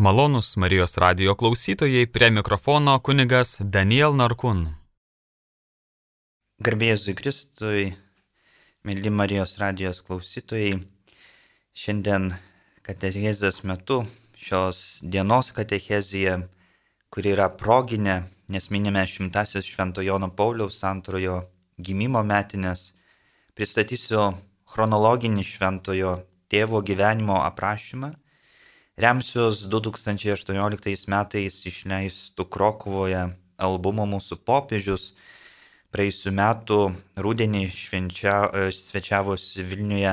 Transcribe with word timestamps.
Malonus 0.00 0.56
Marijos 0.56 0.96
radio 0.96 1.34
klausytojai 1.34 2.06
prie 2.06 2.30
mikrofono 2.30 2.98
kunigas 3.04 3.58
Daniel 3.60 4.14
Narkun. 4.16 4.62
Garbėjus 6.64 7.02
Kristui, 7.18 7.82
mėly 8.80 9.12
Marijos 9.12 9.52
radijos 9.60 10.00
klausytojai, 10.06 10.78
šiandien 11.76 12.30
katechezės 12.80 13.60
metu 13.68 13.98
šios 14.40 14.80
dienos 15.04 15.52
katechezija, 15.58 16.38
kuri 17.12 17.34
yra 17.34 17.50
proginė, 17.60 18.16
nes 18.48 18.70
minime 18.72 19.04
šimtasis 19.04 19.68
Švento 19.68 20.00
Jono 20.00 20.32
Pauliaus 20.32 20.80
antrojo 20.80 21.42
gimimo 21.76 22.24
metinės, 22.24 22.94
pristatysiu 23.52 24.30
chronologinį 24.64 25.44
Šventojo 25.44 26.16
tėvo 26.48 26.80
gyvenimo 26.80 27.42
aprašymą 27.44 28.14
remsiuos 29.00 29.64
2018 29.72 31.08
metais 31.08 31.56
išleistų 31.66 32.44
Krokuvoje 32.52 33.22
albumo 33.60 34.04
Mūsų 34.08 34.40
popiežius. 34.44 35.14
Praėjusiu 35.90 36.32
metu 36.36 36.80
rūdienį 37.18 37.64
švenčia, 37.74 38.34
svečiavosi 38.70 39.64
Vilniuje 39.66 40.12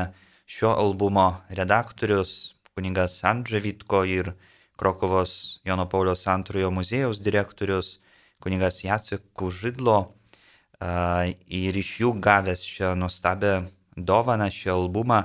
šio 0.50 0.72
albumo 0.74 1.28
redaktorius 1.54 2.56
kuningas 2.78 3.20
Andžė 3.28 3.62
Vitko 3.66 4.04
ir 4.08 4.32
Krokovos 4.78 5.60
Jono 5.66 5.88
Paulios 5.90 6.24
antrojo 6.30 6.70
muziejaus 6.72 7.20
direktorius 7.26 7.98
kuningas 8.40 8.84
Jacek 8.86 9.26
Kužidlo. 9.34 10.14
Ir 11.50 11.78
iš 11.82 11.96
jų 12.04 12.14
gavęs 12.22 12.64
šią 12.64 12.94
nuostabią 13.02 13.66
dovaną, 13.98 14.48
šį 14.54 14.72
albumą, 14.76 15.24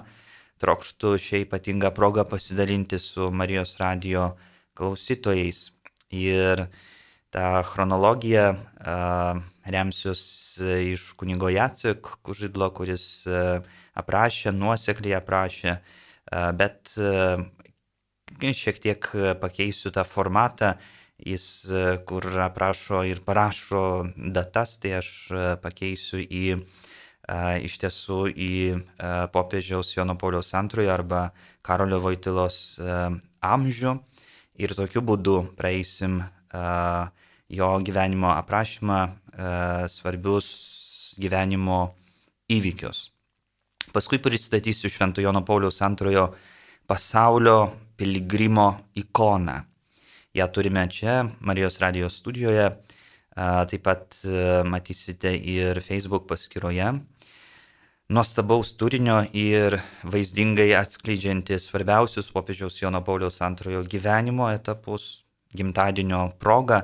trokštų 0.62 1.16
šią 1.18 1.42
ypatingą 1.46 1.90
progą 1.94 2.24
pasidalinti 2.28 2.98
su 3.02 3.30
Marijos 3.34 3.76
radio 3.82 4.32
klausytojais. 4.78 5.70
Ir 6.12 6.66
tą 7.32 7.62
chronologiją 7.64 8.44
remsiuos 9.64 10.22
iš 10.92 11.12
kunigo 11.16 11.48
Jacek 11.48 12.14
Kužidlo, 12.22 12.68
kuris 12.76 13.24
uh, 13.30 13.62
aprašė, 13.96 14.52
nuosekliai 14.56 15.16
aprašė, 15.18 15.76
bet 16.58 16.94
uh, 17.00 17.44
šiek 18.40 18.80
tiek 18.82 19.08
pakeisiu 19.40 19.92
tą 19.94 20.04
formatą, 20.08 20.74
jis 21.22 21.44
kur 22.08 22.26
aprašo 22.42 23.04
ir 23.06 23.20
parašo 23.24 23.82
datas, 24.16 24.78
tai 24.82 24.96
aš 24.98 25.10
pakeisiu 25.62 26.18
į 26.24 26.46
iš 27.62 27.78
tiesų 27.78 28.20
į 28.34 28.54
popiežiaus 29.32 29.92
Jono 29.94 30.16
Pauliaus 30.18 30.50
antrojo 30.58 30.90
arba 30.90 31.28
Karolio 31.62 32.00
Vaitilos 32.02 32.80
amžių 33.42 33.92
ir 34.58 34.74
tokiu 34.74 35.02
būdu 35.06 35.54
praeisim 35.56 36.18
jo 37.52 37.68
gyvenimo 37.86 38.32
aprašymą, 38.34 39.00
svarbius 39.88 41.14
gyvenimo 41.20 41.94
įvykius. 42.50 43.10
Paskui 43.92 44.18
pristatysiu 44.22 44.90
Švento 44.90 45.22
Jono 45.22 45.44
Pauliaus 45.44 45.78
antrojo 45.84 46.32
pasaulio 46.88 47.70
piligrimo 47.96 48.72
ikoną. 48.98 49.62
Ja 50.34 50.48
turime 50.48 50.88
čia 50.88 51.22
Marijos 51.40 51.78
radijos 51.78 52.16
studijoje, 52.18 52.70
taip 53.36 53.82
pat 53.84 54.18
matysite 54.64 55.32
ir 55.36 55.80
Facebook 55.84 56.26
paskyroje 56.28 56.88
nuostabaus 58.12 58.74
turinio 58.76 59.22
ir 59.32 59.78
vaizdingai 60.04 60.74
atskleidžianti 60.76 61.56
svarbiausius 61.56 62.26
popiežiaus 62.34 62.76
Jono 62.82 63.00
Pauliaus 63.00 63.38
antrojo 63.40 63.80
gyvenimo 63.88 64.50
etapus, 64.52 65.24
gimtadienio 65.56 66.26
proga, 66.38 66.82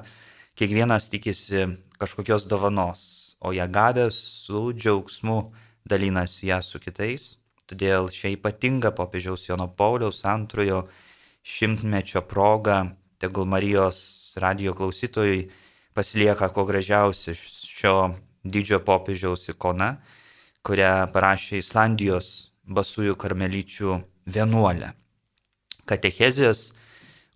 kiekvienas 0.57 1.11
tikisi 1.13 1.67
kažkokios 2.01 2.49
dovanos, 2.49 3.03
o 3.45 3.53
ją 3.53 3.69
gavęs 3.69 4.17
su 4.47 4.73
džiaugsmu 4.73 5.39
dalinasi 5.85 6.49
ją 6.49 6.63
su 6.65 6.81
kitais. 6.81 7.37
Todėl 7.69 8.09
šią 8.09 8.33
ypatingą 8.39 8.95
popiežiaus 8.97 9.51
Jono 9.51 9.69
Pauliaus 9.69 10.25
antrojo 10.25 10.87
šimtmečio 11.45 12.25
proga, 12.25 12.87
tegul 13.21 13.45
Marijos 13.45 13.99
radio 14.41 14.73
klausytojai 14.73 15.51
pasilieka 15.93 16.49
kuo 16.49 16.65
gražiausia 16.65 17.37
šio 17.37 18.15
didžio 18.45 18.81
popiežiaus 18.81 19.51
ikona 19.53 19.99
kurią 20.67 21.09
parašė 21.13 21.61
Islandijos 21.63 22.51
basųjų 22.69 23.17
karmelyčių 23.21 23.99
vienuolė. 24.29 24.93
Katechezijos 25.89 26.73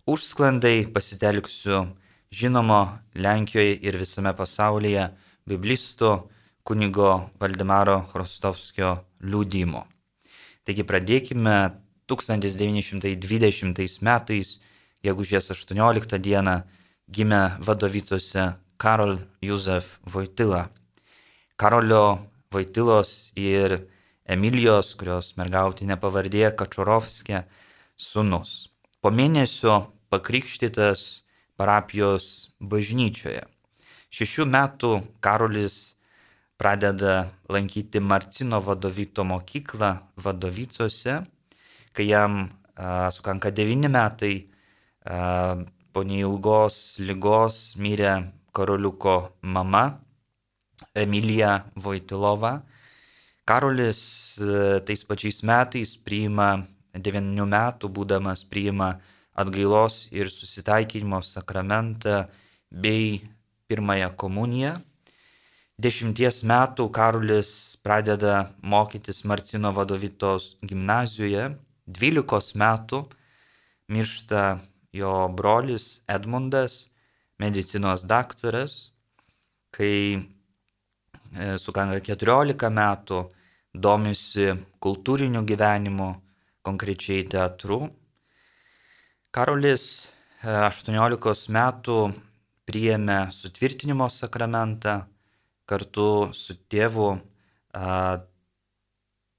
užsklandai 0.05 0.85
pasitelksiu 0.93 1.87
žinomo 2.33 2.81
Lenkijoje 3.15 3.79
ir 3.81 3.97
visame 3.97 4.33
pasaulyje 4.37 5.07
biblisto 5.45 6.29
kunigo 6.63 7.29
Valdemaro 7.39 7.97
Hrostovskio 8.13 8.95
liūdimo. 9.21 9.83
Taigi 10.63 10.85
pradėkime 10.87 11.57
1920 12.07 14.03
metais, 14.07 14.59
gegužės 15.03 15.51
18 15.51 16.19
dieną, 16.19 16.61
gimė 17.11 17.43
Vadovicose 17.59 18.53
Karol 18.77 19.17
Józef 19.43 19.99
Vojtila. 20.07 20.69
Karolio 21.59 22.32
Vaitilos 22.53 23.31
ir 23.39 23.79
Emilijos, 24.23 24.93
kurios 24.95 25.33
mergautinė 25.35 25.97
pavardė 25.99 26.47
Kačorovskė, 26.55 27.43
sunus. 27.99 28.69
Po 29.01 29.11
mėnesio 29.11 29.89
pakrikštytas 30.13 31.23
parapijos 31.59 32.53
bažnyčioje. 32.61 33.43
Šešių 34.13 34.45
metų 34.53 34.91
Karolis 35.25 35.97
pradeda 36.61 37.33
lankyti 37.49 37.99
Marcino 37.99 38.61
vadovito 38.61 39.25
mokyklą 39.27 39.91
Vadovicose, 40.23 41.23
kai 41.93 42.05
jam 42.07 42.45
a, 42.75 43.09
sukanka 43.11 43.51
devyni 43.51 43.89
metai, 43.91 44.35
a, 45.03 45.57
po 45.93 46.05
neilgos 46.07 46.99
lygos 47.01 47.75
mirė 47.81 48.15
karoliuko 48.53 49.17
mama 49.41 49.83
Emilija 50.95 51.63
Vojtilova. 51.75 52.61
Karolis 53.45 54.01
e, 54.39 54.79
tais 54.85 55.03
pačiais 55.03 55.41
metais 55.43 55.97
priima, 55.99 56.63
9 56.93 57.47
metų 57.49 57.89
būdamas 57.89 58.45
priima 58.47 58.93
atgailos 59.33 60.07
ir 60.13 60.29
susitaikinimo 60.29 61.19
sakramentą 61.25 62.27
bei 62.69 63.21
pirmąją 63.67 64.13
komuniją. 64.15 64.77
Dešimties 65.81 66.43
metų 66.45 66.85
Karolis 66.93 67.51
pradeda 67.81 68.53
mokytis 68.61 69.23
Marcino 69.25 69.73
vadovitos 69.73 70.53
gimnazijoje. 70.61 71.55
Dvylikos 71.89 72.53
metų 72.55 73.01
miršta 73.89 74.61
jo 74.93 75.13
brolis 75.33 76.03
Edmundas, 76.07 76.91
medicinos 77.41 78.05
daktaras, 78.05 78.93
kai 79.73 80.21
sukanka 81.57 81.99
14 82.03 82.69
metų, 82.69 83.19
domisi 83.73 84.51
kultūriniu 84.83 85.41
gyvenimu, 85.47 86.09
konkrečiai 86.63 87.25
teatru. 87.29 87.87
Karolis 89.33 90.11
18 90.43 90.93
e, 90.93 91.53
metų 91.57 91.97
priėmė 92.69 93.19
sutvirtinimo 93.33 94.07
sakramentą 94.13 95.01
kartu 95.65 96.29
su 96.37 96.55
tėvu. 96.69 97.15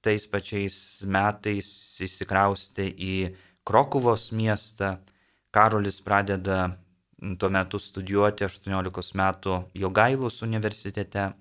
Tais 0.05 0.25
pačiais 0.29 0.77
metais 1.09 1.67
įsikraustė 2.05 2.89
į 2.91 3.15
Krokuvos 3.65 4.29
miestą. 4.35 4.99
Karolis 5.55 5.97
pradeda 6.05 6.75
tuo 7.39 7.49
metu 7.49 7.79
studijuoti 7.79 8.45
18 8.45 9.15
metų 9.17 9.55
Jogailos 9.73 10.43
universitete. 10.45 11.31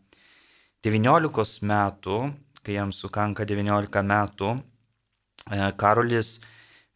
19 0.84 1.64
metų, 1.64 2.16
kai 2.60 2.74
jam 2.76 2.90
sukanka 2.92 3.48
19 3.48 4.04
metų, 4.04 4.60
e, 5.48 5.72
Karolis 5.80 6.44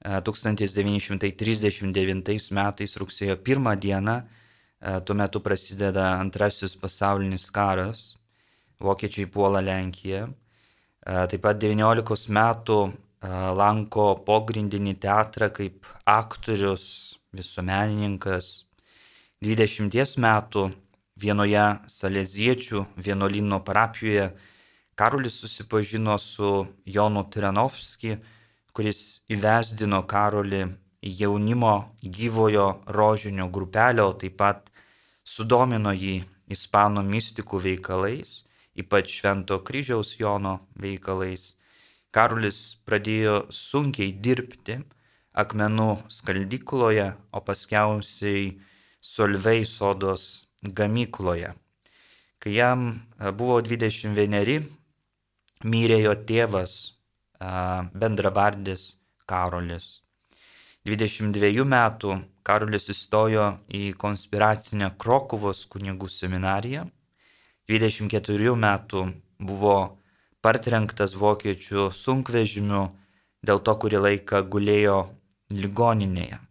1939 0.05 2.29
e, 2.29 2.53
metais 2.53 2.93
rugsėjo 3.01 3.41
1 3.41 3.81
dieną, 3.81 4.21
e, 4.21 5.01
tuo 5.01 5.17
metu 5.17 5.41
prasideda 5.41 6.21
antrasis 6.21 6.77
pasaulinis 6.77 7.49
karas, 7.51 8.21
vokiečiai 8.79 9.27
puola 9.27 9.61
Lenkiją. 9.65 10.29
Taip 11.09 11.41
pat 11.41 11.57
19 11.57 12.29
metų 12.29 12.93
lanko 13.57 14.21
pogrindinį 14.27 14.99
teatrą 15.01 15.49
kaip 15.49 15.87
aktorius, 16.05 17.17
visuomenininkas. 17.33 18.69
20 19.41 20.21
metų 20.21 20.69
vienoje 21.19 21.65
saleziečių 21.91 22.85
vienuolino 22.97 23.61
parapijoje 23.65 24.31
Karolis 24.99 25.37
susipažino 25.41 26.19
su 26.19 26.67
Jonu 26.85 27.23
Tiranovski, 27.31 28.17
kuris 28.75 29.21
įvesdino 29.31 30.01
Karolį 30.11 30.65
jaunimo 31.03 31.95
gyvojo 32.03 32.81
rožinio 32.87 33.47
grupelę, 33.49 34.03
o 34.03 34.13
taip 34.19 34.35
pat 34.41 34.73
sudomino 35.23 35.93
jį 35.95 36.25
ispanų 36.51 37.05
mystikų 37.07 37.61
veikalais, 37.63 38.43
ypač 38.75 39.21
Švento 39.21 39.61
kryžiaus 39.63 40.17
Jono 40.19 40.59
veikalais. 40.75 41.55
Karolis 42.11 42.79
pradėjo 42.83 43.45
sunkiai 43.55 44.11
dirbti 44.11 44.81
akmenų 45.39 45.91
skaldykloje, 46.11 47.13
o 47.31 47.39
paskiausiai 47.45 48.57
Solvei 48.99 49.63
sodos 49.63 50.48
gamykloje. 50.63 51.53
Kai 52.39 52.55
jam 52.55 52.85
buvo 53.35 53.61
21, 53.63 54.67
mirė 55.65 55.99
jo 56.03 56.15
tėvas, 56.29 56.75
bendravardis 57.39 58.97
Karolis. 59.27 59.89
22 60.87 61.65
metų 61.69 62.15
Karolis 62.47 62.89
įstojo 62.89 63.49
į 63.69 63.93
konspiracinę 64.01 64.95
Krokuvos 64.99 65.67
kunigų 65.69 66.09
seminariją. 66.09 66.87
24 67.69 68.55
metų 68.57 69.05
buvo 69.39 69.77
partrenktas 70.41 71.13
vokiečių 71.19 71.91
sunkvežimiu, 71.93 72.87
dėl 73.45 73.61
to 73.61 73.75
kurį 73.83 74.01
laiką 74.07 74.43
gulėjo 74.49 74.99
ligoninėje. 75.53 76.48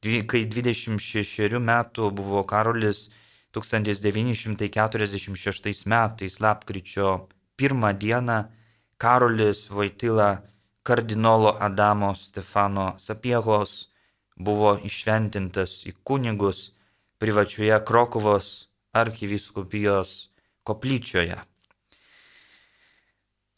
Kai 0.00 0.48
26 0.48 1.60
metų 1.60 2.06
buvo 2.16 2.40
Karolis 2.48 3.12
1946 3.52 5.84
metais 5.92 6.40
lapkričio 6.40 7.28
pirmą 7.60 7.92
dieną 8.00 8.48
Karolis 8.96 9.68
Vaitila 9.68 10.40
kardinolo 10.82 11.52
Adamo 11.60 12.14
Stefano 12.14 12.94
Sapiegos 12.96 13.92
buvo 14.40 14.80
išventintas 14.88 15.84
į 15.84 15.92
kunigus 16.00 16.72
privačioje 17.20 17.76
Krokovos 17.84 18.72
arkiviskupijos 18.96 20.32
koplyčioje. 20.64 21.36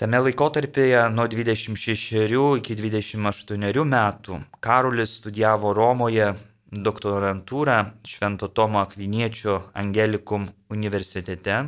Tame 0.00 0.18
laikotarpėje 0.24 1.00
nuo 1.12 1.26
26 1.28 2.38
iki 2.58 2.74
28 2.78 3.82
metų 3.84 4.38
Karolis 4.64 5.10
studijavo 5.18 5.74
Romoje 5.76 6.30
doktorantūrą 6.72 7.74
Švento 8.08 8.48
Tomo 8.48 8.80
Akviniečio 8.80 9.58
Angelikum 9.76 10.46
universitete. 10.72 11.58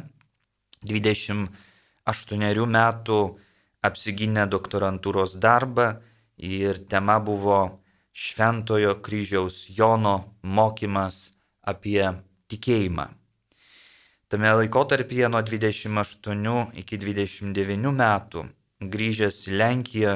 28 0.88 2.64
metų 2.78 3.18
apsigynė 3.84 4.46
doktorantūros 4.48 5.36
darbą 5.36 5.90
ir 6.40 6.80
tema 6.88 7.18
buvo 7.20 7.58
Šventojo 8.12 9.02
kryžiaus 9.04 9.66
Jono 9.68 10.16
mokymas 10.40 11.20
apie 11.60 12.08
tikėjimą. 12.48 13.23
Tame 14.34 14.50
laikotarpyje 14.50 15.28
nuo 15.30 15.38
28 15.46 16.74
iki 16.80 16.96
29 16.98 17.92
metų 17.94 18.40
grįžęs 18.94 19.36
į 19.46 19.52
Lenkiją 19.60 20.14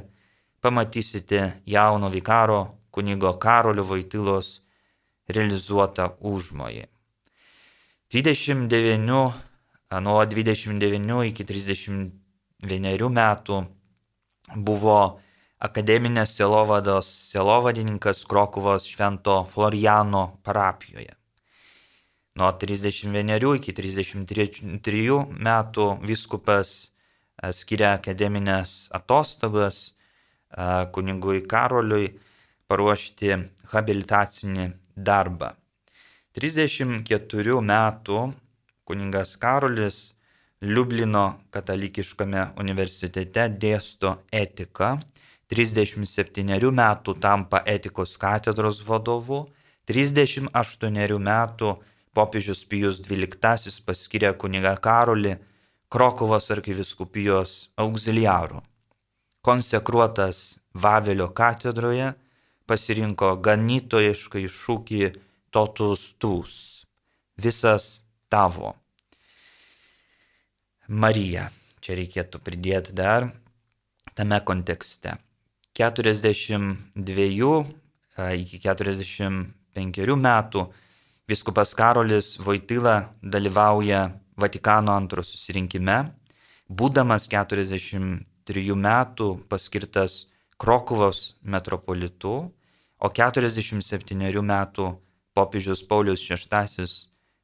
pamatysite 0.63 1.61
jauno 1.67 2.09
vikaro 2.11 2.61
kunigo 2.91 3.33
Karolio 3.39 3.85
Vaitilos 3.87 4.59
realizuotą 5.29 6.09
užmojį. 6.19 6.85
29, 8.09 9.05
nuo 10.01 10.19
29 10.25 11.27
iki 11.29 11.45
31 11.45 13.09
metų 13.13 13.59
buvo 14.55 14.99
akademinės 15.59 16.33
selovados 16.39 17.09
selovadininkas 17.29 18.23
Krokuvos 18.25 18.87
Švento 18.89 19.43
Floriano 19.51 20.39
parapijoje. 20.43 21.13
Nuo 22.39 22.51
31 22.55 23.55
iki 23.59 23.73
33 23.75 25.19
metų 25.35 25.87
viskupas 26.07 26.91
skiria 27.55 27.93
akademinės 27.97 28.89
atostogas 28.95 29.93
kunigui 30.95 31.43
Karoliui 31.47 32.11
paruošti 32.69 33.33
habilitacinį 33.73 34.69
darbą. 34.95 35.53
34 36.37 37.59
metų 37.65 38.23
kuningas 38.85 39.35
Karolis 39.41 39.99
Liublino 40.61 41.25
katalikiškame 41.55 42.49
universitete 42.59 43.47
dėsto 43.61 44.17
etiką 44.31 44.97
37 45.49 46.71
metų 46.77 47.15
tampa 47.17 47.63
etikos 47.65 48.17
katedros 48.21 48.83
vadovu, 48.85 49.47
38 49.89 51.17
metų 51.25 51.71
popiežius 52.13 52.61
Pijus 52.69 52.99
XII 53.01 53.81
paskiria 53.85 54.33
kuniga 54.37 54.75
Karolį 54.77 55.39
Krokovos 55.89 56.51
arkiviskupijos 56.51 57.69
auxiliaru. 57.75 58.61
Konsekruotas 59.41 60.59
Vavelio 60.73 61.31
katedroje 61.33 62.11
pasirinko 62.69 63.31
ganytojiškai 63.41 64.43
šūkį 64.45 65.09
totus 65.49 66.03
tus- 66.21 66.85
visas 67.43 68.03
tavo. 68.29 68.75
Marija, 70.87 71.49
čia 71.81 71.97
reikėtų 71.97 72.37
pridėti 72.37 72.93
dar 72.93 73.31
tame 74.13 74.39
kontekste. 74.45 75.17
42 75.73 77.65
iki 78.37 78.59
45 78.61 80.15
metų 80.15 80.69
viskupas 81.25 81.73
Karolis 81.73 82.37
Voitila 82.37 83.09
dalyvauja 83.23 84.11
Vatikano 84.39 84.93
antro 84.95 85.23
susirinkime, 85.25 85.97
būdamas 86.69 87.27
43 87.31 88.75
metų 88.85 89.29
paskirtas 89.51 90.25
Krokuvos 90.59 91.35
metropolitu, 91.43 92.33
o 92.99 93.07
47 93.15 94.41
metų 94.43 94.87
popiežius 95.35 95.83
Paulius 95.87 96.25
VI 96.27 96.87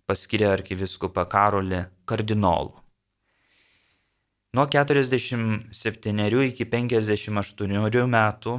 paskiria 0.06 0.52
arkiviskupą 0.54 1.24
Karolį 1.32 1.86
kardinolu. 2.06 2.76
Nuo 4.56 4.66
47 4.72 6.44
iki 6.48 6.66
58 6.72 8.06
metų 8.08 8.54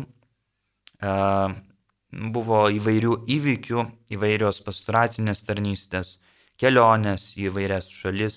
buvo 2.37 2.59
įvairių 2.73 3.15
įvykių, 3.37 3.85
įvairios 4.13 4.61
pastoracinės 4.65 5.45
tarnystės. 5.49 6.19
Kelionės 6.61 7.35
į 7.39 7.51
vairias 7.55 7.89
šalis, 7.93 8.37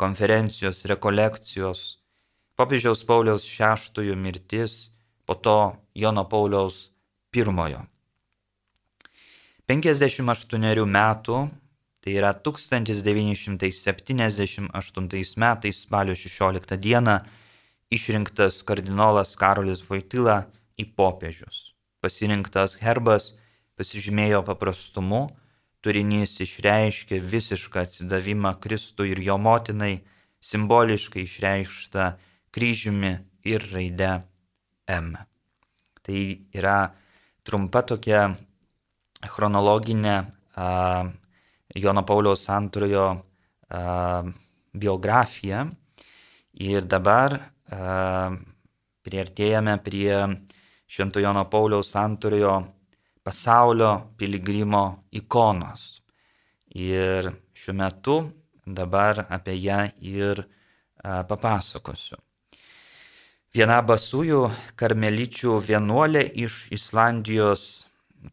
konferencijos, 0.00 0.84
rekolekcijos, 0.90 1.80
popiežiaus 2.56 3.04
Pauliaus 3.04 3.44
VI 3.48 4.16
mirtis, 4.16 4.90
po 5.26 5.34
to 5.34 5.76
Jono 5.94 6.24
Pauliaus 6.24 6.90
I. 7.36 7.42
58 9.66 10.86
metų, 10.86 11.50
tai 12.00 12.12
yra 12.14 12.32
1978 12.32 14.70
metais 15.36 15.76
spalio 15.82 16.14
16 16.14 16.76
dieną, 16.78 17.20
išrinktas 17.90 18.62
kardinolas 18.62 19.36
Karolis 19.36 19.82
Voitila 19.88 20.46
į 20.78 20.84
popiežius. 20.96 21.74
Pasirinktas 22.00 22.76
herbas 22.80 23.38
pasižymėjo 23.76 24.42
paprastumu, 24.46 25.30
turinys 25.86 26.40
išreiškė 26.42 27.20
visišką 27.22 27.84
atsidavimą 27.86 28.56
Kristui 28.58 29.12
ir 29.12 29.20
jo 29.22 29.36
motinai, 29.38 30.00
simboliškai 30.42 31.22
išreikšta 31.22 32.08
kryžiumi 32.50 33.12
ir 33.46 33.66
raide 33.70 34.10
M. 34.90 35.12
Tai 36.02 36.22
yra 36.58 36.78
trumpa 37.46 37.84
tokia 37.86 38.24
chronologinė 39.30 40.16
a, 40.18 41.06
Jono 41.76 42.02
Pauliaus 42.08 42.42
antrojo 42.50 43.06
a, 43.14 44.22
biografija. 44.74 45.66
Ir 46.66 46.90
dabar 46.90 47.38
a, 47.38 48.34
priartėjame 49.06 49.78
prie 49.86 50.18
Švento 50.90 51.22
Jono 51.22 51.46
Pauliaus 51.50 51.94
antrojo 51.98 52.58
pasaulio 53.26 54.14
piligrimo 54.18 54.84
ikonos. 55.10 56.02
Ir 56.76 57.32
šiuo 57.56 57.74
metu 57.74 58.20
dabar 58.66 59.26
apie 59.26 59.58
ją 59.58 59.80
ir 59.98 60.44
papasakosiu. 61.02 62.20
Viena 63.56 63.78
basųjų 63.88 64.42
karmeličių 64.76 65.54
vienuolė 65.64 66.20
iš 66.44 66.66
Islandijos 66.76 67.62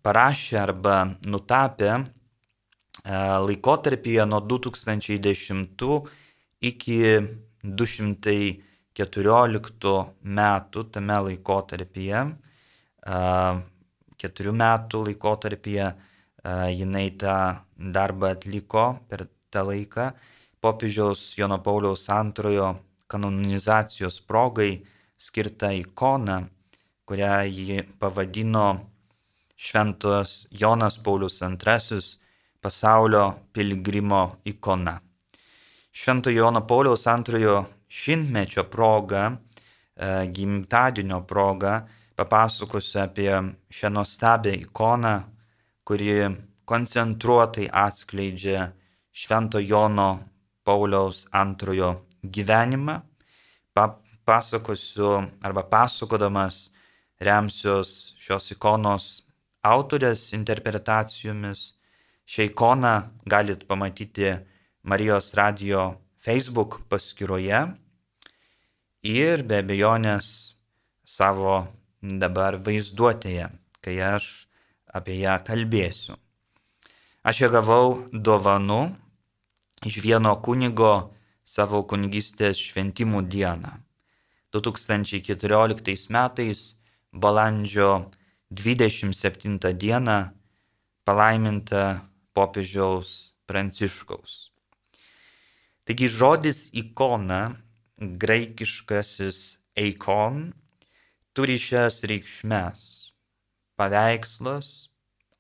parašė 0.04 0.58
arba 0.60 0.98
nutapė 1.24 1.94
laikotarpyje 3.48 4.26
nuo 4.28 4.42
2010 4.42 6.10
iki 6.70 7.00
214 7.64 9.94
metų 10.40 10.84
tame 10.92 11.18
laikotarpyje, 11.28 12.20
keturių 14.24 14.56
metų 14.64 15.04
laikotarpyje 15.10 15.92
jinai 16.74 17.10
tą 17.20 17.36
darbą 17.76 18.34
atliko 18.34 18.86
per 19.10 19.28
tą 19.54 19.68
laiką 19.70 20.12
popiežiaus 20.64 21.36
Jono 21.38 21.60
Pauliaus 21.60 22.08
antrojo 22.10 22.74
kanonizacijos 23.12 24.22
progai 24.28 24.82
skirtą 25.20 25.72
ikoną, 25.84 26.38
kurią 27.06 27.36
ji 27.52 27.84
pavadino 28.00 28.68
Šventos 29.56 30.48
Jonas 30.52 30.98
Paulius 30.98 31.42
II 31.42 32.00
pasaulio 32.62 33.26
pilgrimo 33.54 34.24
ikona. 34.46 35.00
Švento 35.92 36.30
Jono 36.30 36.62
Pauliaus 36.68 37.08
antrojo 37.08 37.66
šimtmečio 37.88 38.64
proga, 38.64 39.32
e, 39.96 40.28
gimtadienio 40.28 41.22
proga, 41.28 41.88
papasakosiu 42.16 43.00
apie 43.02 43.34
šią 43.76 43.90
nuostabią 43.90 44.54
ikoną, 44.66 45.14
kuri 45.88 46.14
koncentruotai 46.66 47.68
atskleidžia 47.86 48.72
Švento 49.12 49.60
Jono 49.60 50.10
Pauliaus 50.64 51.28
antrojo 51.32 51.90
gyvenimą, 52.24 53.02
pasakosiu 54.26 55.28
arba 55.42 55.64
pasakodamas 55.64 56.72
remsiuos 57.20 58.16
šios 58.20 58.52
ikonos 58.56 59.06
autorės 59.64 60.32
interpretacijomis. 60.36 61.74
Šią 62.24 62.48
ikoną 62.52 62.94
galit 63.28 63.66
pamatyti 63.68 64.32
Marijos 64.84 65.34
radio 65.36 66.00
Facebook 66.24 66.80
paskyroje 66.90 67.60
ir 69.04 69.44
be 69.44 69.60
abejonės 69.60 70.28
savo 71.04 71.66
dabar 72.04 72.60
vaizduotėje, 72.60 73.48
kai 73.80 73.96
aš 74.04 74.48
apie 74.92 75.16
ją 75.22 75.38
kalbėsiu. 75.48 76.18
Aš 77.24 77.46
ją 77.46 77.50
gavau 77.54 77.88
dovanu 78.12 78.92
iš 79.88 80.02
vieno 80.04 80.36
kunigo 80.44 81.14
savo 81.48 81.84
kunigystės 81.88 82.60
šventimų 82.60 83.24
dieną. 83.32 83.72
2014 84.54 86.12
metais 86.14 86.76
balandžio 87.12 88.12
27 88.52 89.58
dieną 89.74 90.18
palaiminta 91.08 92.04
popiežiaus 92.36 93.34
Pranciškaus. 93.48 94.52
Taigi 95.84 96.08
žodis 96.08 96.70
ikona, 96.72 97.58
graikiškasis 98.00 99.40
eikon, 99.76 100.54
turi 101.34 101.58
šias 101.58 102.04
reikšmes- 102.06 102.82
paveikslas, 103.78 104.90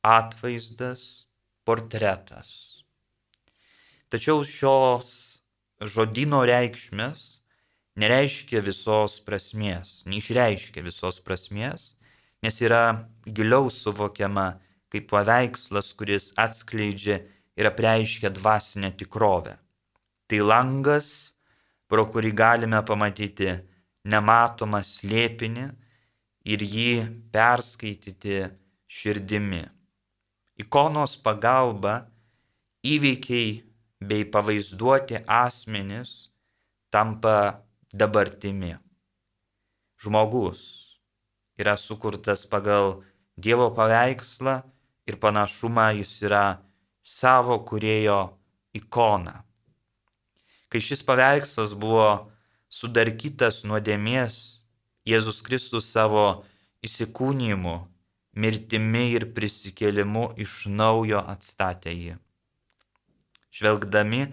atvaizdas, 0.01 1.25
portretas. 1.65 2.81
Tačiau 4.09 4.41
šios 4.45 5.41
žodino 5.81 6.41
reikšmės 6.49 7.41
nereiškia 7.95 8.61
visos 8.65 9.19
prasmės, 9.21 10.01
neišreiškia 10.09 10.81
visos 10.81 11.19
prasmės, 11.21 11.93
nes 12.41 12.57
yra 12.61 13.05
giliau 13.25 13.69
suvokiama 13.69 14.59
kaip 14.89 15.07
paveikslas, 15.09 15.93
kuris 15.97 16.33
atskleidžia 16.37 17.21
ir 17.57 17.69
apreiškia 17.69 18.33
dvasinę 18.33 18.91
tikrovę. 18.97 19.57
Tai 20.27 20.39
langas, 20.41 21.33
pro 21.87 22.05
kurį 22.09 22.33
galime 22.33 22.81
pamatyti 22.85 23.53
nematomą 24.03 24.81
slėpinį 24.83 25.67
ir 26.53 26.63
jį 26.63 26.93
perskaityti 27.33 28.43
širdimi. 28.87 29.63
Ikonos 30.59 31.15
pagalba 31.17 32.03
įvykiai 32.83 33.63
bei 34.03 34.25
pavaizduoti 34.27 35.23
asmenys 35.27 36.29
tampa 36.91 37.63
dabartimi. 37.93 38.75
Žmogus 40.03 40.61
yra 41.57 41.77
sukurtas 41.79 42.45
pagal 42.45 43.01
Dievo 43.33 43.71
paveikslą 43.73 44.59
ir 45.09 45.15
panašumą 45.17 45.87
jis 45.97 46.11
yra 46.27 46.43
savo 47.01 47.55
kurėjo 47.65 48.19
ikona. 48.77 49.41
Kai 50.69 50.81
šis 50.83 51.01
paveikslas 51.07 51.73
buvo 51.73 52.32
sudarkytas 52.73 53.61
nuodėmies, 53.69 54.35
Jėzus 55.05 55.41
Kristus 55.45 55.89
savo 55.91 56.43
įsikūnymu, 56.85 57.75
mirtimi 58.39 59.03
ir 59.13 59.27
prisikėlimu 59.35 60.29
iš 60.45 60.63
naujo 60.71 61.21
atstatė 61.33 61.93
jį. 61.93 62.15
Žvelgdami 63.53 64.23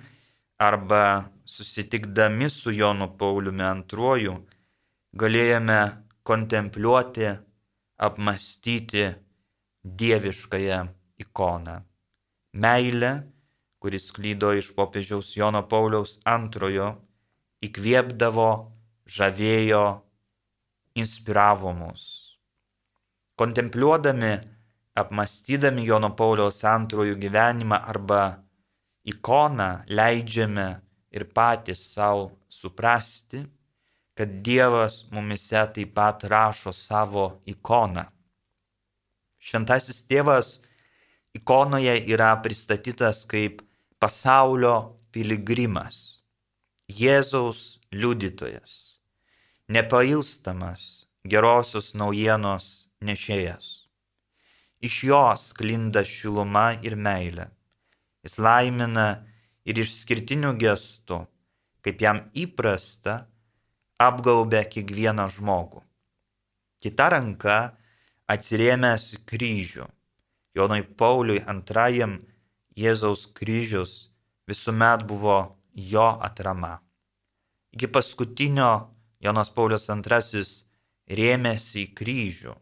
arba 0.62 1.02
susitikdami 1.44 2.48
su 2.48 2.72
Jonu 2.72 3.10
Pauliumi 3.20 3.66
II 3.92 4.38
galėjome 5.20 5.80
kontempliuoti, 6.22 7.28
apmastyti 8.00 9.04
dieviškąją 9.84 10.80
ikoną. 11.20 11.76
Meilė, 12.56 13.12
kuris 13.80 14.08
klydo 14.16 14.54
iš 14.56 14.72
popiežiaus 14.76 15.34
Jono 15.36 15.62
Pauliaus 15.68 16.18
II, 16.24 16.88
įkvėpdavo, 17.64 18.50
žavėjo, 19.10 19.84
inspiravo 21.00 21.72
mus. 21.76 22.04
Kontempliuodami, 23.40 24.32
apmastydami 25.00 25.84
Jono 25.86 26.10
Pauliaus 26.16 26.62
II 26.64 27.14
gyvenimą 27.20 27.78
arba 27.92 28.22
ikoną 29.04 29.70
leidžiame 29.88 30.68
ir 31.10 31.24
patys 31.34 31.82
savo 31.94 32.30
suprasti, 32.48 33.44
kad 34.14 34.28
Dievas 34.44 35.06
mumise 35.10 35.62
taip 35.74 35.94
pat 35.94 36.24
rašo 36.24 36.72
savo 36.76 37.40
ikoną. 37.48 38.04
Šventasis 39.40 40.02
tėvas 40.04 40.58
ikonoje 41.32 41.94
yra 42.12 42.34
pristatytas 42.44 43.24
kaip 43.30 43.62
pasaulio 44.02 44.74
piligrimas, 45.14 46.09
Jėzaus 46.90 47.78
liudytojas, 47.94 48.98
nepailstamas 49.70 51.06
gerosios 51.22 51.92
naujienos 51.94 52.90
nešėjas. 52.98 53.66
Iš 54.82 54.96
jos 55.06 55.44
klinda 55.54 56.02
šiluma 56.02 56.72
ir 56.82 56.96
meilė. 56.98 57.46
Jis 58.26 58.40
laimina 58.42 59.22
ir 59.62 59.78
išskirtiniu 59.78 60.50
gestu, 60.58 61.20
kaip 61.86 62.02
jam 62.02 62.24
įprasta, 62.34 63.28
apgaubė 64.00 64.64
kiekvieną 64.74 65.28
žmogų. 65.36 65.84
Kita 66.82 67.10
ranka 67.14 67.60
atsirėmęs 68.26 69.12
kryžių. 69.30 69.86
Jonui 70.58 70.82
Pauliui 70.82 71.38
antrajam 71.46 72.18
Jėzaus 72.74 73.28
kryžius 73.30 74.08
visuomet 74.50 75.06
buvo 75.06 75.59
jo 75.74 76.06
atrama. 76.20 76.78
Iki 77.72 77.86
paskutinio 77.88 78.70
Jonas 79.20 79.50
Paulius 79.54 79.88
II 79.88 80.44
rėmėsi 81.10 81.84
į 81.84 81.92
kryžių. 81.98 82.54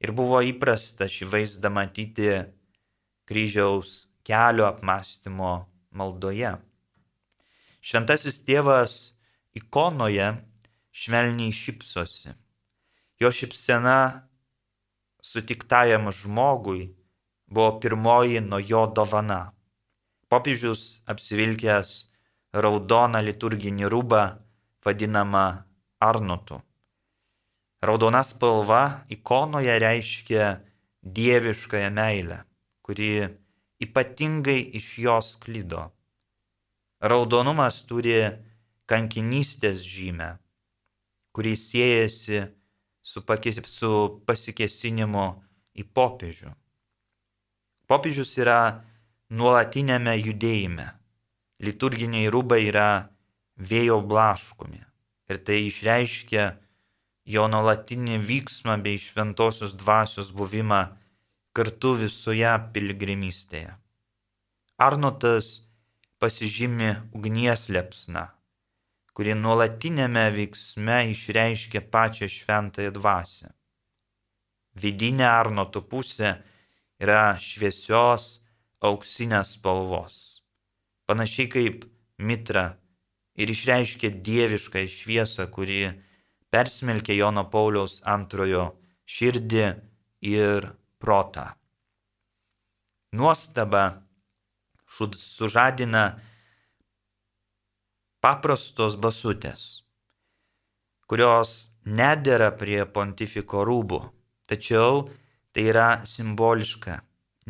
Ir 0.00 0.12
buvo 0.16 0.40
įprasta 0.44 1.08
šį 1.10 1.28
vaizdą 1.32 1.68
matyti 1.72 2.30
kryžiaus 3.28 4.08
kelio 4.24 4.66
apmąstymo 4.68 5.52
maldoje. 5.92 6.54
Šventasis 7.80 8.40
tėvas 8.46 8.94
ikonoje 9.56 10.32
švelniai 10.92 11.52
šypsosi. 11.52 12.34
Jo 13.20 13.30
šypsena 13.32 14.26
sutiktajam 15.20 16.08
žmogui 16.12 16.90
buvo 17.50 17.80
pirmoji 17.80 18.40
nuo 18.40 18.60
jo 18.64 18.86
dovana. 18.96 19.52
Popiežius 20.30 21.02
apsivilkęs 21.10 21.88
raudoną 22.54 23.18
liturginį 23.26 23.88
rūbą 23.90 24.22
vadinamą 24.86 25.46
Arnotu. 25.98 26.60
Raudona 27.82 28.20
spalva 28.22 29.06
ikonoje 29.10 29.74
reiškia 29.82 30.60
dieviškąją 31.02 31.90
meilę, 31.90 32.38
kuri 32.84 33.10
ypatingai 33.82 34.60
iš 34.78 34.86
jos 35.04 35.34
klydo. 35.42 35.88
Raudonumas 37.00 37.80
turi 37.88 38.14
kankinystės 38.86 39.82
žymę, 39.82 40.36
kuri 41.34 41.56
siejasi 41.56 42.44
su, 43.02 43.22
pakis, 43.26 43.58
su 43.66 44.20
pasikesinimu 44.28 45.26
į 45.74 45.86
popiežių. 45.96 46.52
Popiežius 47.90 48.36
yra 48.38 48.60
nuolatinėme 49.30 50.16
judėjime. 50.18 50.88
Liturginiai 51.60 52.30
rūbai 52.32 52.60
yra 52.66 52.90
vėjo 53.56 54.00
blaškomi. 54.10 54.80
Ir 55.30 55.38
tai 55.46 55.60
išreiškia 55.68 56.46
jo 57.30 57.46
nuolatinį 57.52 58.18
vyksmą 58.26 58.80
bei 58.82 58.98
šventosios 58.98 59.76
dvasios 59.78 60.32
buvimą 60.34 60.80
kartu 61.54 61.94
visoje 62.00 62.50
piligrimystėje. 62.74 63.76
Arnotas 64.80 65.60
pasižymi 66.18 66.90
ugnies 67.14 67.68
lepsna, 67.70 68.26
kuri 69.14 69.36
nuolatinėme 69.36 70.26
veiksme 70.34 70.98
išreiškia 71.12 71.84
pačią 71.92 72.28
šventąją 72.32 72.94
dvasę. 72.96 73.50
Vidinė 74.80 75.26
Arnoto 75.28 75.82
pusė 75.82 76.36
yra 77.02 77.36
šviesios 77.38 78.40
auksinės 78.80 79.56
spalvos, 79.56 80.16
panašiai 81.08 81.48
kaip 81.52 81.84
mitra 82.18 82.64
ir 83.36 83.52
išreiškia 83.52 84.10
dievišką 84.24 84.84
šviesą, 84.88 85.46
kuri 85.52 85.82
persmelkia 86.52 87.16
Jono 87.18 87.44
Pauliaus 87.52 88.00
antrojo 88.04 88.70
širdį 89.04 89.66
ir 90.32 90.70
protą. 91.00 91.46
Nuostaba 93.12 93.84
sužadina 94.86 96.04
paprastos 98.22 98.96
basutės, 99.00 99.82
kurios 101.10 101.72
nedėra 101.84 102.50
prie 102.60 102.84
pontifiko 102.86 103.64
rūbų, 103.66 104.00
tačiau 104.50 105.08
tai 105.54 105.66
yra 105.72 105.88
simboliška, 106.06 107.00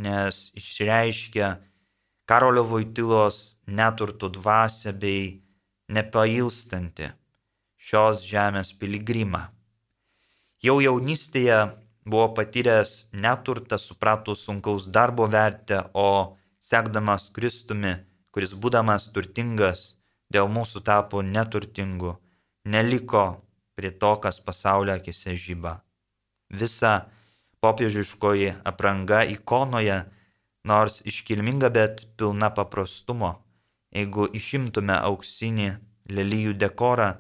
nes 0.00 0.48
išreiškia 0.56 1.50
Karolio 2.30 2.64
Vaitilos 2.70 3.60
neturtų 3.66 4.30
dvasę 4.36 4.92
bei 4.96 5.40
nepailstanti 5.90 7.10
šios 7.80 8.24
žemės 8.28 8.72
piligrimą. 8.80 9.42
Jau 10.62 10.76
jaunystėje 10.84 11.58
buvo 12.04 12.28
patyręs 12.36 13.10
neturtą, 13.12 13.78
suprato 13.78 14.34
sunkaus 14.34 14.86
darbo 14.92 15.26
vertę, 15.28 15.82
o 15.94 16.36
sekdamas 16.60 17.30
Kristumi, 17.34 17.94
kuris 18.30 18.52
būdamas 18.54 19.08
turtingas, 19.14 20.00
dėl 20.30 20.50
mūsų 20.52 20.84
tapo 20.86 21.22
neturtingu, 21.24 22.18
neliko 22.64 23.24
prie 23.74 23.90
to, 23.90 24.12
kas 24.22 24.40
pasaulio 24.44 24.94
akise 24.94 25.34
žyba. 25.34 25.80
Visa 26.50 27.08
popiežiškoji 27.60 28.54
apranga 28.64 29.22
ikonoje, 29.24 30.04
nors 30.64 31.00
iškilminga, 31.04 31.70
bet 31.72 32.06
pilna 32.16 32.50
paprastumo, 32.56 33.32
jeigu 33.92 34.28
išimtume 34.36 34.96
auksinį 34.96 35.70
lelyjų 36.10 36.54
dekorą, 36.60 37.10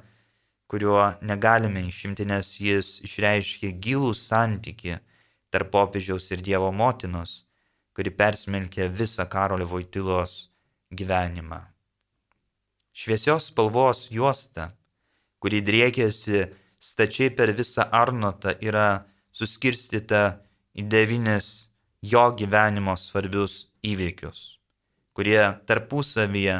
kuriuo 0.70 1.04
negalime 1.26 1.82
išimti, 1.88 2.26
nes 2.30 2.54
jis 2.62 2.98
išreiškia 3.06 3.72
gilų 3.84 4.12
santyki 4.14 4.98
tarp 5.50 5.72
popiežiaus 5.74 6.30
ir 6.30 6.44
Dievo 6.46 6.70
motinos, 6.72 7.44
kuri 7.96 8.12
persmelkė 8.14 8.86
visą 8.94 9.26
Karolio 9.26 9.66
Voitilos 9.66 10.50
gyvenimą. 10.94 11.60
Šviesios 12.94 13.50
spalvos 13.50 14.06
juosta, 14.14 14.70
kuri 15.42 15.60
driekėsi 15.64 16.46
stačiai 16.80 17.30
per 17.34 17.52
visą 17.56 17.86
Arnotą, 17.90 18.54
yra 18.62 19.09
suskirstyta 19.32 20.40
į 20.76 20.86
devynis 20.90 21.70
jo 22.02 22.22
gyvenimo 22.36 22.96
svarbius 22.96 23.66
įvykius, 23.86 24.60
kurie 25.14 25.40
tarpusavyje 25.66 26.56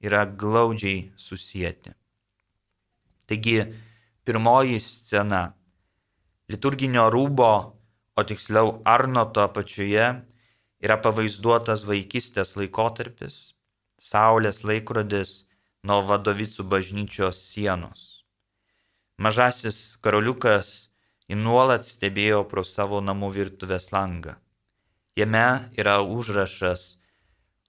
yra 0.00 0.24
glaudžiai 0.26 1.10
susijęti. 1.16 1.94
Taigi, 3.26 3.58
pirmoji 4.24 4.80
scena- 4.80 5.52
liturginio 6.50 7.10
rūbo, 7.10 7.52
o 8.16 8.24
tiksliau 8.24 8.82
Arnoto 8.84 9.40
apačioje 9.40 10.06
yra 10.82 10.96
pavaizduotas 10.96 11.84
vaikystės 11.86 12.56
laikotarpis, 12.56 13.54
saulės 14.00 14.64
laikrodis 14.64 15.46
nuo 15.84 16.02
vadovicų 16.02 16.66
bažnyčios 16.68 17.38
sienos. 17.52 18.24
Mažasis 19.20 19.96
karoliukas 20.00 20.89
į 21.30 21.38
nuolat 21.38 21.86
stebėjo 21.86 22.42
pro 22.50 22.64
savo 22.66 22.98
namų 23.04 23.30
virtuvės 23.36 23.90
langą. 23.94 24.34
Jame 25.18 25.70
yra 25.78 26.00
užrašas 26.02 26.96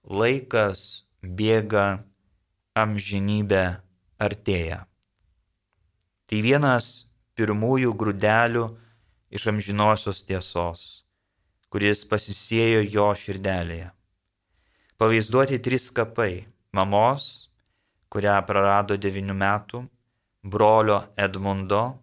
Laikas 0.02 1.04
bėga, 1.22 2.02
amžinybė 2.74 3.64
artėja. 4.18 4.82
Tai 6.26 6.38
vienas 6.42 7.06
pirmųjų 7.38 7.92
grūdelių 7.94 8.64
iš 9.30 9.46
amžinosios 9.52 10.24
tiesos, 10.26 11.04
kuris 11.70 12.02
pasisėjo 12.08 12.82
jo 12.82 13.08
širdelėje. 13.14 13.92
Pavaizduoti 14.98 15.62
trys 15.62 15.90
kapai- 15.94 16.46
mamos, 16.76 17.48
kurią 18.10 18.42
prarado 18.46 18.98
9 18.98 19.32
metų, 19.32 19.86
brolio 20.42 20.98
Edmundo, 21.16 22.01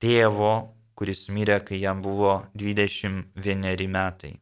tėvo, 0.00 0.74
kuris 0.96 1.28
mirė, 1.32 1.60
kai 1.64 1.80
jam 1.80 2.00
buvo 2.02 2.40
21 2.56 3.86
metai. 3.88 4.32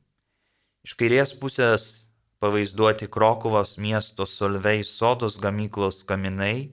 Iš 0.87 0.95
kairės 0.99 1.35
pusės 1.35 1.85
pavaizduoti 2.39 3.09
Krokovos 3.11 3.77
miesto 3.83 4.27
Solvei 4.27 4.85
sodos 4.87 5.39
gamyklos 5.43 6.05
kaminai, 6.07 6.73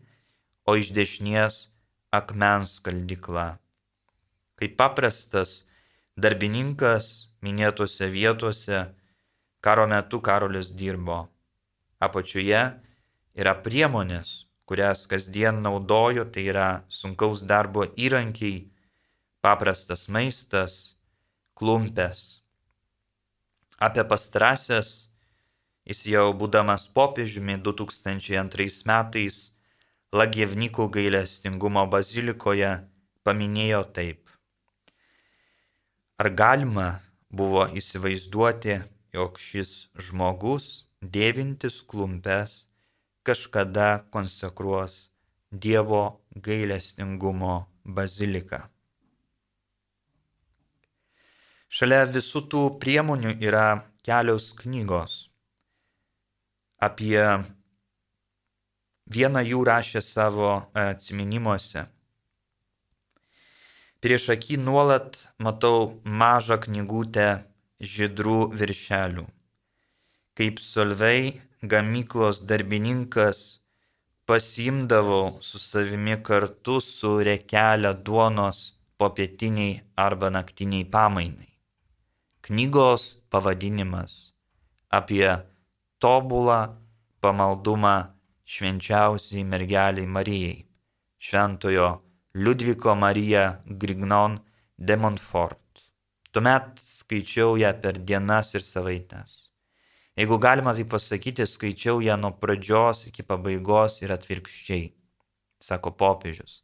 o 0.65 0.77
iš 0.77 0.91
dešinės 0.93 1.69
akmens 2.13 2.77
skaldykla. 2.79 3.57
Kaip 4.55 4.77
paprastas 4.79 5.65
darbininkas 6.17 7.29
minėtose 7.45 8.09
vietose, 8.13 8.85
karo 9.61 9.85
metu 9.89 10.21
Karolis 10.21 10.71
dirbo. 10.77 11.25
Apačioje 11.99 12.61
yra 13.35 13.53
priemonės, 13.65 14.45
kurias 14.65 15.05
kasdien 15.09 15.61
naudoju, 15.65 16.25
tai 16.29 16.47
yra 16.53 16.69
sunkaus 16.89 17.43
darbo 17.45 17.85
įrankiai, 17.97 18.69
paprastas 19.45 20.07
maistas, 20.09 20.95
klumpės. 21.53 22.41
Apie 23.77 24.01
pastrasias 24.09 25.11
jis 25.85 26.01
jau 26.09 26.31
būdamas 26.39 26.87
popiežiumi 26.95 27.59
2002 27.67 28.87
metais 28.89 29.37
Lagievnikų 30.15 30.85
gailestingumo 30.95 31.83
bazilikoje 31.91 32.71
paminėjo 33.27 33.81
taip. 33.97 34.21
Ar 36.21 36.29
galima 36.41 36.85
buvo 37.29 37.65
įsivaizduoti, 37.81 38.77
jog 39.13 39.41
šis 39.41 39.73
žmogus 40.07 40.69
dėvintis 41.17 41.81
klumpes 41.83 42.63
kažkada 43.27 44.05
konsekruos 44.15 45.09
Dievo 45.51 46.05
gailestingumo 46.47 47.57
baziliką. 47.83 48.63
Šalia 51.75 52.05
visų 52.07 52.39
tų 52.51 52.59
priemonių 52.79 53.33
yra 53.43 53.65
kelios 54.07 54.53
knygos. 54.55 55.13
Apie 56.87 57.19
vieną 59.11 59.41
jų 59.43 59.63
rašė 59.67 60.01
savo 60.09 60.51
atminimuose. 60.71 61.83
Prieš 63.99 64.27
akį 64.37 64.55
nuolat 64.61 65.17
matau 65.47 65.89
mažą 66.21 66.57
knygutę 66.63 67.25
žydrų 67.93 68.37
viršelių. 68.61 69.25
Kaip 70.39 70.61
solvei 70.63 71.33
gamyklos 71.73 72.39
darbininkas 72.53 73.41
pasiimdavau 74.31 75.43
su 75.49 75.59
savimi 75.59 76.15
kartu 76.31 76.79
su 76.87 77.11
rekelė 77.31 77.91
duonos 78.07 78.63
popietiniai 78.95 79.75
arba 80.07 80.31
naktiniai 80.37 80.87
pamainai. 80.95 81.54
Knygos 82.45 83.25
pavadinimas 83.29 84.33
apie 84.93 85.29
tobulą 85.97 86.77
pamaldumą 87.19 87.95
švenčiausiai 88.45 89.41
mergeliai 89.53 90.05
Marijai, 90.05 90.59
šventojo 91.17 91.87
Liudviko 92.37 92.93
Marija 92.95 93.63
Grignon 93.65 94.37
de 94.77 94.95
Montfort. 94.95 95.81
Tuomet 96.31 96.77
skaičiau 96.85 97.57
ją 97.57 97.73
per 97.81 97.97
dienas 97.97 98.53
ir 98.53 98.61
savaitės. 98.61 99.49
Jeigu 100.13 100.37
galima 100.37 100.77
tai 100.77 100.85
pasakyti, 100.85 101.49
skaičiau 101.49 101.97
ją 102.05 102.13
nuo 102.21 102.35
pradžios 102.37 103.07
iki 103.09 103.25
pabaigos 103.25 104.03
ir 104.05 104.13
atvirkščiai, 104.13 104.91
sako 105.57 105.97
popiežius 105.97 106.61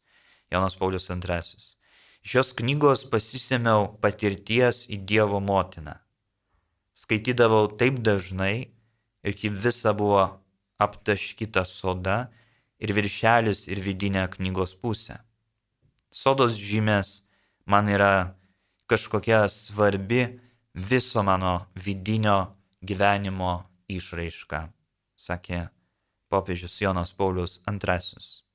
Jonas 0.54 0.78
Paulius 0.78 1.10
II. 1.10 1.81
Šios 2.22 2.52
knygos 2.54 3.02
pasisėmiau 3.10 3.88
patirties 4.02 4.84
į 4.94 5.00
Dievo 5.10 5.40
motiną. 5.42 5.96
Skaitydavau 6.94 7.66
taip 7.80 7.98
dažnai, 8.06 8.70
iki 9.26 9.50
visa 9.50 9.94
buvo 9.98 10.28
aptaškyta 10.78 11.64
soda 11.66 12.30
ir 12.78 12.94
viršelis 12.94 13.66
ir 13.74 13.82
vidinė 13.82 14.28
knygos 14.36 14.76
pusė. 14.78 15.18
Sodos 16.14 16.60
žymės 16.62 17.24
man 17.66 17.90
yra 17.90 18.36
kažkokia 18.86 19.48
svarbi 19.50 20.28
viso 20.76 21.26
mano 21.26 21.56
vidinio 21.74 22.54
gyvenimo 22.86 23.64
išraiška, 23.90 24.68
sakė 25.18 25.66
popiežius 26.30 26.78
Jonas 26.86 27.18
Paulius 27.18 27.62
II. 27.66 28.51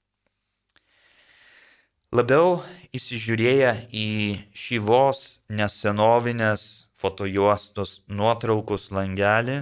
Labiau 2.16 2.62
įsižiūrėję 2.96 3.70
į 3.92 4.10
šį 4.56 4.76
vos 4.88 5.18
nesenovinės 5.52 6.62
fotojuostos 6.96 7.90
nuotraukus 8.08 8.86
langelį, 8.94 9.56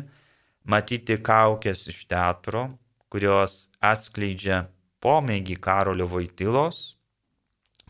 matyti 0.63 1.17
kaukės 1.19 1.89
iš 1.91 2.05
teatro, 2.13 2.69
kurios 3.11 3.57
atskleidžia 3.83 4.61
pomėgį 5.03 5.57
Karolio 5.67 6.07
Vaitilos. 6.13 6.95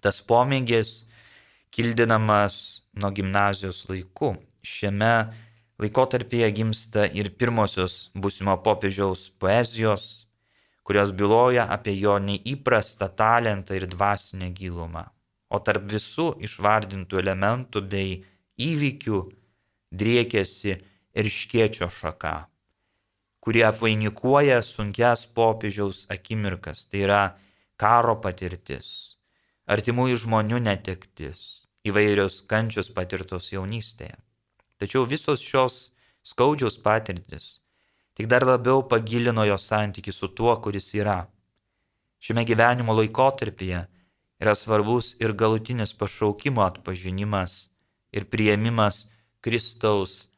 Tas 0.01 0.23
pomėgis 0.25 0.95
kildinamas 1.75 2.57
nuo 2.97 3.13
gimnazijos 3.13 3.85
laikų. 3.91 4.33
Šiame 4.65 5.15
laikotarpyje 5.83 6.49
gimsta 6.63 7.05
ir 7.13 7.35
pirmosios 7.37 8.07
būsimo 8.17 8.57
popiežiaus 8.65 9.29
poezijos, 9.37 10.25
kurios 10.85 11.13
byloja 11.17 11.65
apie 11.77 11.97
jo 11.97 12.19
neįprastą 12.21 13.09
talentą 13.17 13.77
ir 13.79 13.87
dvasinę 13.89 14.51
gilumą. 14.59 15.07
O 15.49 15.61
tarp 15.65 15.87
visų 15.89 16.35
išvardintų 16.45 17.21
elementų 17.23 17.83
bei 17.89 18.19
įvykių 18.61 19.21
driekėsi 19.95 20.75
ir 21.15 21.31
škiečio 21.31 21.89
šaka, 21.89 22.35
kurie 23.41 23.65
apvainikuoja 23.69 24.61
sunkias 24.67 25.25
popiežiaus 25.37 26.05
akimirkas, 26.11 26.85
tai 26.91 27.05
yra 27.07 27.23
karo 27.81 28.17
patirtis, 28.21 29.17
artimųjų 29.71 30.21
žmonių 30.27 30.61
netektis, 30.69 31.69
įvairios 31.87 32.43
kančios 32.51 32.91
patirtos 32.93 33.53
jaunystėje. 33.55 34.17
Tačiau 34.81 35.05
visos 35.09 35.45
šios 35.45 35.93
skaudžios 36.27 36.81
patirtis 36.83 37.64
tik 38.15 38.27
dar 38.31 38.47
labiau 38.47 38.83
pagilino 38.89 39.45
jo 39.45 39.59
santyki 39.59 40.13
su 40.13 40.29
tuo, 40.29 40.55
kuris 40.63 40.95
yra. 40.95 41.25
Šiame 42.19 42.45
gyvenimo 42.49 42.95
laikotarpyje 42.97 43.81
yra 44.41 44.55
svarbus 44.55 45.15
ir 45.21 45.33
galutinis 45.33 45.93
pašaukimo 45.99 46.63
atpažinimas 46.63 47.69
ir 48.13 48.25
prieimimas 48.31 49.07
Kristaus 49.41 50.29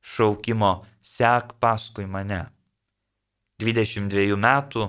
šaukimo 0.00 0.72
sek 1.02 1.54
paskui 1.60 2.06
mane. 2.06 2.42
22 3.62 4.36
metų 4.36 4.88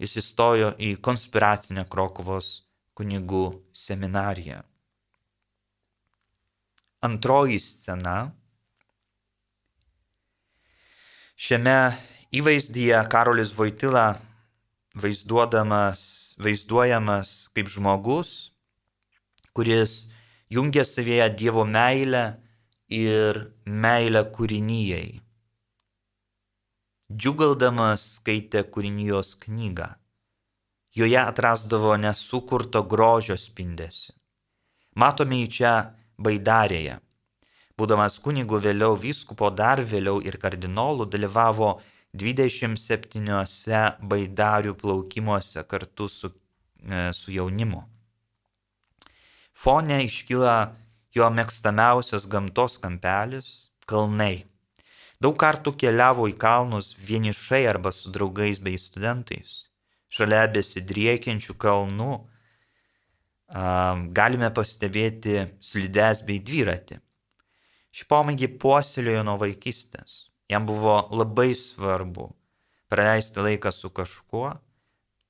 jis 0.00 0.16
įstojo 0.22 0.72
į 0.80 0.94
konspiracinę 1.04 1.84
Krokovos 1.92 2.48
kunigų 2.96 3.44
seminariją. 3.72 4.62
Antroji 7.06 7.60
scena 7.60 8.16
Šiame 11.40 11.96
įvaizdyje 12.36 12.98
Karolis 13.08 13.54
Voitila 13.56 14.20
vaizduojamas 14.92 16.02
kaip 17.56 17.70
žmogus, 17.72 18.52
kuris 19.56 20.12
jungia 20.52 20.84
savyje 20.84 21.32
Dievo 21.40 21.64
meilę 21.64 22.36
ir 22.92 23.56
meilę 23.64 24.28
kūrinyjei. 24.36 25.24
Džiugaudamas 27.08 28.20
skaitė 28.20 28.68
kūrinijos 28.68 29.32
knygą. 29.40 29.96
Joje 30.92 31.24
atrasdavo 31.24 31.96
nesukurto 31.96 32.84
grožio 32.84 33.40
spindesi. 33.40 34.12
Matome 34.92 35.40
į 35.46 35.48
čia 35.56 35.96
baidarėje 36.20 37.00
Būdamas 37.80 38.18
kunigu 38.20 38.58
vėliau 38.60 38.92
vyskupo 39.00 39.48
dar 39.56 39.80
vėliau 39.80 40.18
ir 40.20 40.36
kardinolų 40.42 41.06
dalyvavo 41.08 41.70
27 42.12 43.38
baidarių 44.10 44.74
plaukimuose 44.76 45.64
kartu 45.70 46.08
su, 46.12 46.28
e, 46.84 47.08
su 47.16 47.32
jaunimu. 47.32 47.80
Fone 49.56 50.02
iškyla 50.04 50.54
jo 51.16 51.30
mėgstamiausias 51.38 52.28
gamtos 52.28 52.76
kampelis- 52.84 53.70
kalnai. 53.90 54.44
Daug 55.20 55.36
kartų 55.36 55.72
keliavo 55.80 56.28
į 56.28 56.36
kalnus 56.36 56.94
vienišai 57.08 57.66
arba 57.68 57.92
su 57.92 58.10
draugais 58.10 58.58
bei 58.58 58.76
studentais. 58.76 59.68
Šalia 60.08 60.46
besidriekiančių 60.52 61.54
kalnų 61.64 62.12
galime 64.12 64.50
pastebėti 64.50 65.48
slides 65.60 66.22
bei 66.22 66.38
dviratį. 66.38 67.00
Šį 67.90 68.06
pomėgį 68.10 68.48
puoselėjo 68.62 69.22
nuo 69.26 69.36
vaikystės. 69.40 70.30
Jam 70.50 70.66
buvo 70.66 70.96
labai 71.14 71.50
svarbu 71.54 72.30
praleisti 72.90 73.42
laiką 73.42 73.72
su 73.72 73.90
kažkuo. 73.94 74.50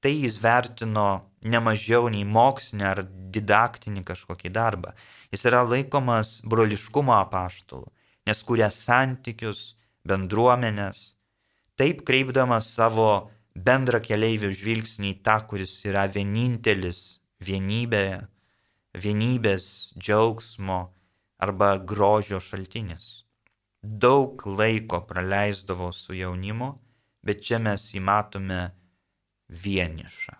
Tai 0.00 0.12
jis 0.12 0.38
vertino 0.40 1.08
ne 1.44 1.60
mažiau 1.60 2.08
nei 2.12 2.24
mokslinį 2.24 2.86
ar 2.88 3.02
didaktinį 3.34 4.04
kažkokį 4.08 4.52
darbą. 4.56 4.94
Jis 5.32 5.44
yra 5.48 5.60
laikomas 5.68 6.38
broliškumo 6.48 7.12
apaštalu, 7.18 7.90
nes 8.26 8.40
kūrė 8.48 8.70
santykius, 8.72 9.74
bendruomenės, 10.08 11.02
taip 11.76 12.00
kreipdamas 12.08 12.70
savo 12.72 13.28
bendrą 13.54 14.00
keliaivių 14.00 14.50
žvilgsnį 14.56 15.12
į 15.12 15.18
tą, 15.26 15.36
kuris 15.50 15.76
yra 15.84 16.06
vienintelis 16.08 17.20
vienybėje, 17.44 18.22
vienybės, 18.96 19.66
džiaugsmo, 20.00 20.80
arba 21.40 21.78
grožio 21.78 22.40
šaltinis. 22.40 23.24
Daug 23.82 24.42
laiko 24.46 25.00
praleisdavo 25.08 25.92
su 25.92 26.14
jaunimu, 26.14 26.74
bet 27.22 27.40
čia 27.46 27.58
mes 27.58 27.86
jį 27.94 28.02
matome 28.04 28.60
vienišą. 29.48 30.36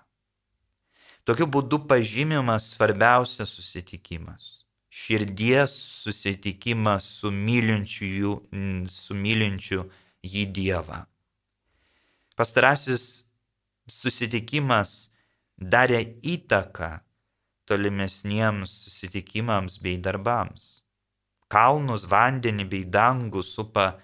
Tokiu 1.25 1.47
būdu 1.47 1.79
pažymimas 1.89 2.73
svarbiausias 2.75 3.53
susitikimas- 3.57 4.51
širdies 5.01 5.73
susitikimas 6.03 7.05
su 7.21 7.31
mylinčiu, 7.31 8.35
su 8.89 9.15
mylinčiu 9.15 9.89
jį 10.25 10.45
Dievą. 10.53 11.07
Pastarasis 12.37 13.25
susitikimas 13.89 15.11
darė 15.57 16.01
įtaką 16.23 17.01
tolimesniems 17.65 18.71
susitikimams 18.85 19.79
bei 19.79 19.97
darbams 19.97 20.83
kalnus, 21.51 22.07
vandenį 22.07 22.67
bei 22.71 22.85
dangų 22.87 23.43
supa 23.45 23.99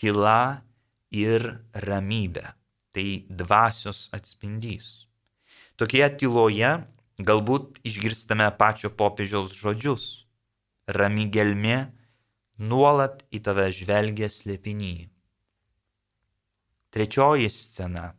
tyla 0.00 0.62
ir 1.10 1.44
ramybė. 1.74 2.54
Tai 2.92 3.06
dvasios 3.28 4.08
atspindys. 4.12 5.06
Tokioje 5.80 6.10
tyloje 6.20 6.72
galbūt 7.24 7.80
išgirstame 7.88 8.48
pačio 8.58 8.92
popiežiaus 8.92 9.54
žodžius. 9.56 10.26
Rami 10.86 11.24
gelmė 11.32 11.78
nuolat 12.58 13.22
į 13.32 13.40
tave 13.46 13.70
žvelgia 13.72 14.28
slėpiny. 14.28 15.08
Trečioji 16.92 17.48
scena. 17.48 18.12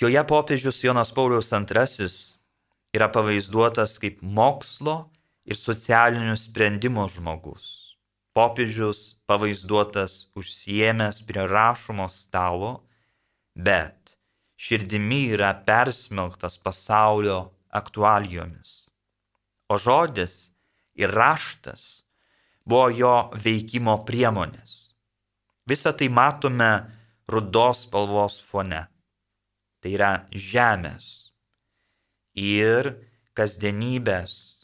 Joje 0.00 0.22
popiežius 0.24 0.80
Jonas 0.80 1.10
Paulius 1.12 1.52
II 1.52 2.08
yra 2.96 3.10
pavaizduotas 3.12 3.98
kaip 4.00 4.22
mokslo 4.24 5.10
ir 5.50 5.58
socialinių 5.58 6.36
sprendimų 6.38 7.06
žmogus. 7.16 7.64
Popiežius 8.30 9.16
pavaizduotas 9.26 10.28
užsiemęs 10.38 11.24
prie 11.26 11.42
rašomo 11.50 12.06
stalo, 12.14 12.84
bet 13.58 14.14
širdimi 14.54 15.24
yra 15.34 15.50
persmelktas 15.66 16.54
pasaulio 16.62 17.40
aktualijomis. 17.74 18.86
O 19.70 19.78
žodis 19.78 20.52
ir 20.94 21.10
raštas 21.10 22.04
buvo 22.62 22.86
jo 22.94 23.16
veikimo 23.34 23.98
priemonės. 24.06 24.94
Visą 25.66 25.90
tai 25.98 26.08
matome 26.10 26.70
rudos 27.30 27.84
spalvos 27.86 28.38
fone. 28.42 28.86
Tai 29.82 29.90
yra 29.90 30.12
žemės 30.30 31.32
ir 32.38 32.94
kasdienybės 33.34 34.59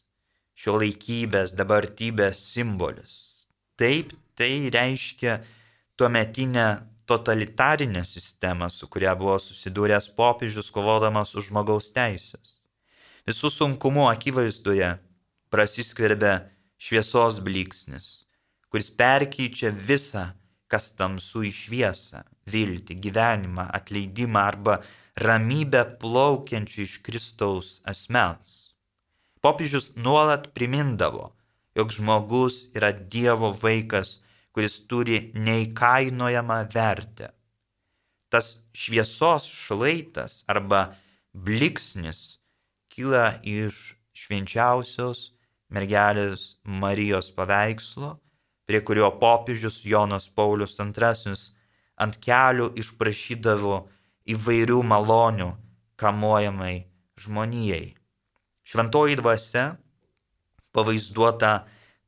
šio 0.67 0.81
laikybės, 0.83 1.55
dabartybės 1.55 2.41
simbolis. 2.43 3.47
Taip, 3.79 4.11
tai 4.35 4.67
reiškia 4.75 5.39
tuometinę 5.95 6.83
totalitarinę 7.07 8.03
sistemą, 8.05 8.67
su 8.71 8.89
kuria 8.91 9.15
buvo 9.15 9.37
susidūręs 9.39 10.11
popiežius 10.19 10.73
kovodamas 10.75 11.37
už 11.39 11.53
žmogaus 11.53 11.93
teisės. 11.95 12.59
Visų 13.31 13.53
sunkumų 13.55 14.09
akivaizdoje 14.11 14.91
prasiskverbia 15.55 16.35
šviesos 16.83 17.39
bliksnis, 17.47 18.27
kuris 18.67 18.91
perkeičia 18.91 19.71
visą, 19.71 20.33
kas 20.67 20.91
tamsu 20.99 21.47
į 21.47 21.55
šviesą, 21.55 22.27
viltį, 22.51 22.99
gyvenimą, 23.07 23.71
atleidimą 23.71 24.43
arba 24.43 24.81
ramybę 25.15 25.87
plaukiančių 26.03 26.83
iš 26.83 27.03
Kristaus 27.07 27.77
asmens. 27.87 28.76
Popiežius 29.47 29.93
nuolat 29.95 30.49
primindavo, 30.59 31.29
jog 31.79 31.93
žmogus 31.95 32.65
yra 32.75 32.89
Dievo 32.91 33.53
vaikas, 33.55 34.17
kuris 34.51 34.81
turi 34.91 35.21
neįkainojamą 35.39 36.57
vertę. 36.73 37.29
Tas 38.27 38.57
šviesos 38.75 39.45
šlaitas 39.47 40.41
arba 40.51 40.81
bliksnis 41.31 42.41
kyla 42.91 43.37
iš 43.47 43.95
švenčiausios 44.19 45.21
mergelės 45.71 46.57
Marijos 46.83 47.29
paveikslo, 47.37 48.17
prie 48.67 48.81
kurio 48.83 49.13
popiežius 49.21 49.85
Jonas 49.87 50.27
Paulius 50.27 50.75
II 50.83 51.37
ant 52.03 52.19
kelių 52.27 52.73
išprašydavo 52.83 53.79
įvairių 54.35 54.81
malonių 54.91 55.53
kamuojamai 56.03 56.75
žmonijai. 57.23 57.95
Šventoji 58.67 59.15
dvasia, 59.21 59.77
pavaizduota 60.75 61.51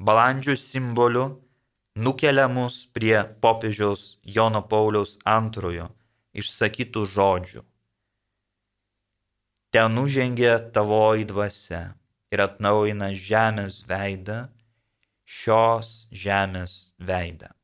balandžių 0.02 0.56
simboliu, 0.58 1.26
nukelia 1.94 2.48
mus 2.50 2.80
prie 2.90 3.20
popiežiaus 3.44 4.16
Jono 4.26 4.64
Pauliaus 4.66 5.20
antrojo 5.22 5.86
išsakytų 6.34 7.04
žodžių. 7.14 7.62
Ten 9.70 9.94
nužengė 9.94 10.56
tavoji 10.74 11.28
dvasia 11.30 11.82
ir 12.34 12.42
atnaujina 12.48 13.12
žemės 13.14 13.84
veidą, 13.86 14.42
šios 15.22 16.08
žemės 16.10 16.76
veidą. 16.98 17.54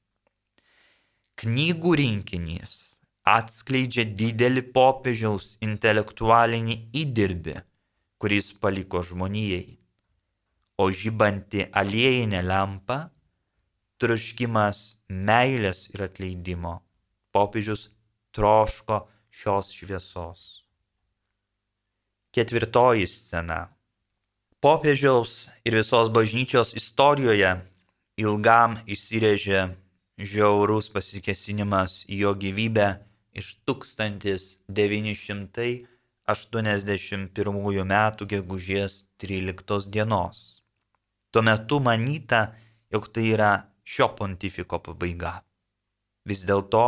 Knygų 1.42 1.98
rinkinys 1.98 2.80
atskleidžia 3.26 4.06
didelį 4.06 4.68
popiežiaus 4.70 5.54
intelektualinį 5.66 6.82
įdirbį 7.02 7.62
kuris 8.24 8.48
paliko 8.60 9.02
žmonijai. 9.04 9.76
O 10.80 10.84
žybanti 10.88 11.60
aliejinė 11.80 12.40
lempa- 12.40 13.12
troškimas 14.00 14.78
meilės 15.28 15.80
ir 15.92 16.00
atleidimo. 16.06 16.74
Popiežius 17.36 17.82
troško 18.32 18.96
šios 19.28 19.66
šviesos. 19.76 20.40
Ketvirtoji 22.32 23.06
scena. 23.06 23.68
Popiežiaus 24.64 25.32
ir 25.66 25.72
visos 25.76 26.08
bažnyčios 26.08 26.72
istorijoje 26.80 27.52
ilgam 28.16 28.80
įsirėžė 28.88 29.76
žiaurus 30.16 30.88
pasikesinimas 30.88 32.08
į 32.08 32.24
jo 32.24 32.32
gyvybę 32.40 32.88
iš 33.36 33.60
1900 33.68 35.93
81 36.24 37.84
metų 37.84 38.26
gegužės 38.30 38.94
13 39.20 39.90
dienos. 39.92 40.62
Tuo 41.30 41.42
metu 41.44 41.80
manyta, 41.84 42.54
jog 42.88 43.10
tai 43.12 43.26
yra 43.34 43.50
šio 43.84 44.08
pontifiko 44.16 44.78
pabaiga. 44.80 45.42
Vis 46.24 46.46
dėlto 46.48 46.84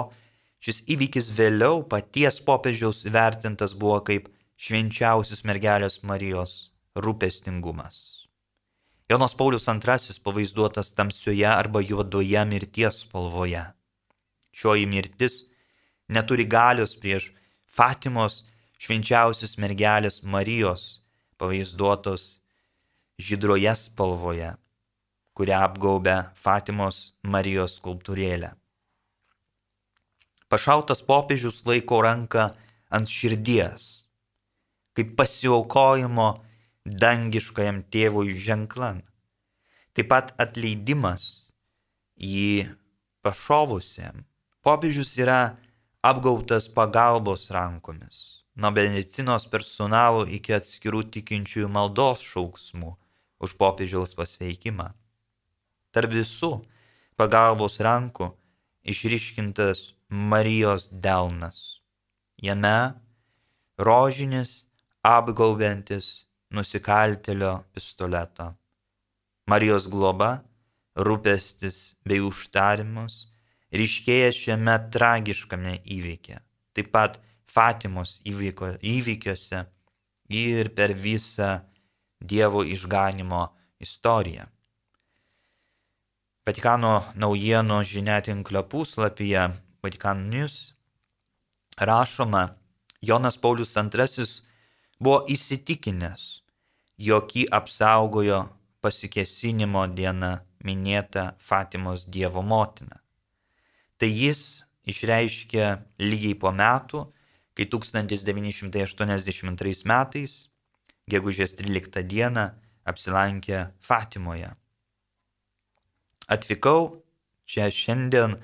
šis 0.65 0.81
įvykis 0.89 1.29
vėliau 1.37 1.83
paties 1.85 2.41
popiežiaus 2.41 3.05
vertintas 3.13 3.77
buvo 3.77 4.01
kaip 4.09 4.31
švenčiausios 4.57 5.45
mergelės 5.45 6.01
Marijos 6.03 6.73
rūpestingumas. 6.97 8.27
Jonas 9.11 9.37
Paulius 9.37 9.69
II 9.69 10.17
pavaizduotas 10.25 10.95
tamsioje 10.97 11.47
arba 11.47 11.85
juodoje 11.85 12.41
mirties 12.49 13.05
spalvoje. 13.05 13.63
Šioji 14.57 14.87
mirtis 14.89 15.43
neturi 16.09 16.49
galios 16.49 16.97
prieš 16.97 17.35
Fatimos 17.67 18.47
švenčiausios 18.77 19.57
mergelės 19.61 20.21
Marijos 20.23 21.01
pavaizduotos 21.41 22.41
žydroje 23.21 23.73
spalvoje, 23.77 24.53
kurią 25.37 25.61
apgaubia 25.69 26.17
Fatimos 26.37 27.17
Marijos 27.25 27.79
skulptūrėlė. 27.81 28.53
Pašautas 30.53 31.03
popiežius 31.03 31.65
laiko 31.67 32.03
ranką 32.05 32.51
ant 32.93 33.11
širdies, 33.11 34.07
kaip 34.95 35.17
pasiaukojimo 35.19 36.29
dangiškajam 36.87 37.83
tėvui 37.91 38.37
ženklan. 38.47 39.03
Taip 39.97 40.13
pat 40.13 40.33
atleidimas 40.39 41.51
jį 42.21 42.69
pašovusiam. 43.25 44.23
Popiežius 44.63 45.17
yra 45.19 45.57
apgautas 46.05 46.69
pagalbos 46.69 47.49
rankomis 47.55 48.46
nuo 48.57 48.71
medicinos 48.73 49.45
personalo 49.53 50.25
iki 50.39 50.55
atskirų 50.57 51.03
tikinčiųjų 51.17 51.69
maldos 51.73 52.25
šauksmų 52.25 52.95
už 53.45 53.57
popiežiaus 53.61 54.17
pasveikimą. 54.17 54.89
Tarp 55.93 56.13
visų 56.13 56.53
pagalbos 57.21 57.79
rankų 57.85 58.31
išryškintas 58.85 59.93
Marijos 60.09 60.89
delnas. 60.89 61.81
Jame 62.39 62.95
rožinis 63.77 64.67
apgaubiantis 65.03 66.27
nusikaltelio 66.51 67.65
pistoleto. 67.75 68.53
Marijos 69.47 69.89
globa, 69.91 70.45
rūpestis 70.97 71.97
bei 72.07 72.23
užtarimus 72.25 73.27
ryškėja 73.77 74.33
šiame 74.33 74.77
tragiškame 74.95 75.81
įvyke. 75.97 76.41
Taip 76.77 76.93
pat 76.95 77.19
Fatimos 77.47 78.21
įvyko, 78.27 78.77
įvykiuose 78.83 79.65
ir 80.29 80.73
per 80.75 80.95
visą 80.95 81.61
Dievo 82.21 82.65
išganimo 82.65 83.43
istoriją. 83.81 84.47
Vatikano 86.47 86.95
naujienų 87.19 87.83
žiniatinklio 87.85 88.63
puslapyje 88.71 89.49
Vatikan 89.83 90.29
News 90.31 90.73
rašoma, 91.77 92.57
Jonas 93.03 93.37
Paulius 93.37 93.77
II 93.77 94.25
buvo 94.99 95.25
įsitikinęs, 95.29 96.43
jog 96.97 97.35
jį 97.37 97.45
apsaugojo 97.53 98.47
pasikesinimo 98.81 99.85
diena 99.93 100.41
minėta 100.65 101.35
Fatimos 101.39 102.07
Dievo 102.09 102.43
motina. 102.43 103.03
Tai 103.99 104.09
jis 104.09 104.65
išreiškė 104.89 105.67
lygiai 106.01 106.39
po 106.39 106.53
metų 106.53 107.05
kai 107.57 107.65
1982 107.73 109.85
metais, 109.89 110.33
gegužės 111.09 111.57
13 111.59 112.03
dieną, 112.07 112.51
apsilankė 112.87 113.67
Fatimoje. 113.83 114.55
Atvykau 116.29 117.03
čia 117.47 117.71
šiandien 117.71 118.37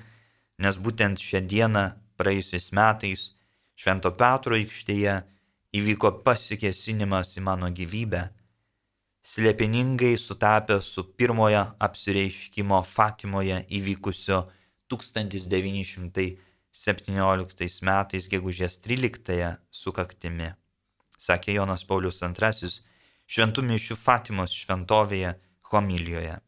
nes 0.62 0.78
būtent 0.78 1.20
šią 1.20 1.42
dieną 1.50 1.84
praėjusiais 2.20 2.70
metais 2.76 3.32
Švento 3.78 4.12
Petro 4.18 4.56
aikštėje 4.58 5.16
įvyko 5.78 6.12
pasikesinimas 6.26 7.34
į 7.38 7.44
mano 7.48 7.70
gyvybę, 7.72 8.22
slėpiningai 9.26 10.14
sutapęs 10.20 10.90
su 10.94 11.06
pirmojo 11.18 11.64
apsireiškimo 11.86 12.82
Fatimoje 12.86 13.62
įvykusio 13.78 14.42
1917 16.72 17.84
metais 17.84 18.28
gegužės 18.32 18.78
13 18.80 19.58
sukaktimi, 19.70 20.54
sakė 21.20 21.58
Jonas 21.58 21.84
Paulius 21.84 22.22
II 22.24 22.70
šventų 23.28 23.64
mišių 23.68 23.96
Fatimos 24.00 24.54
šventovėje 24.56 25.34
homilijoje. 25.68 26.38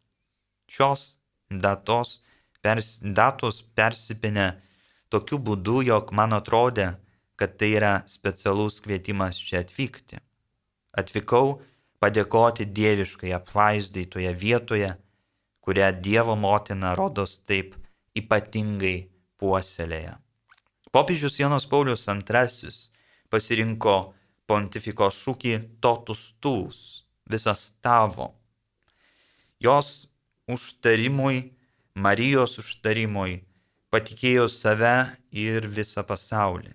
Šios 0.67 1.19
datos, 1.51 2.23
pers, 2.65 2.99
datos 3.05 3.61
persipinę 3.77 4.49
tokiu 5.13 5.39
būdu, 5.39 5.83
jog 5.85 6.13
man 6.13 6.33
atrodė, 6.33 6.95
kad 7.37 7.59
tai 7.61 7.75
yra 7.77 7.95
specialus 8.09 8.81
kvietimas 8.81 9.37
čia 9.37 9.61
atvykti. 9.61 10.21
Atvykau 10.97 11.59
padėkoti 12.01 12.65
dieviškai 12.65 13.33
apvaizdai 13.37 14.07
toje 14.09 14.33
vietoje, 14.33 14.95
kurią 15.61 15.91
Dievo 16.01 16.37
motina 16.37 16.95
rodos 16.97 17.41
taip 17.49 17.75
ypatingai 18.17 19.14
puoselėja. 19.45 20.17
Popiežius 20.95 21.37
Jonas 21.41 21.67
Paulius 21.69 22.09
II 22.09 22.73
pasirinko 23.29 24.15
pontifiko 24.49 25.11
šūkį 25.13 25.59
totus 25.85 26.33
tūs, 26.41 27.05
visas 27.29 27.73
tavo. 27.85 28.33
Jos 29.61 30.09
užtarimui, 30.49 31.53
Marijos 31.95 32.59
užtarimui 32.59 33.45
patikėjo 33.95 34.49
save 34.51 35.15
ir 35.31 35.69
visą 35.77 36.03
pasaulį. 36.07 36.73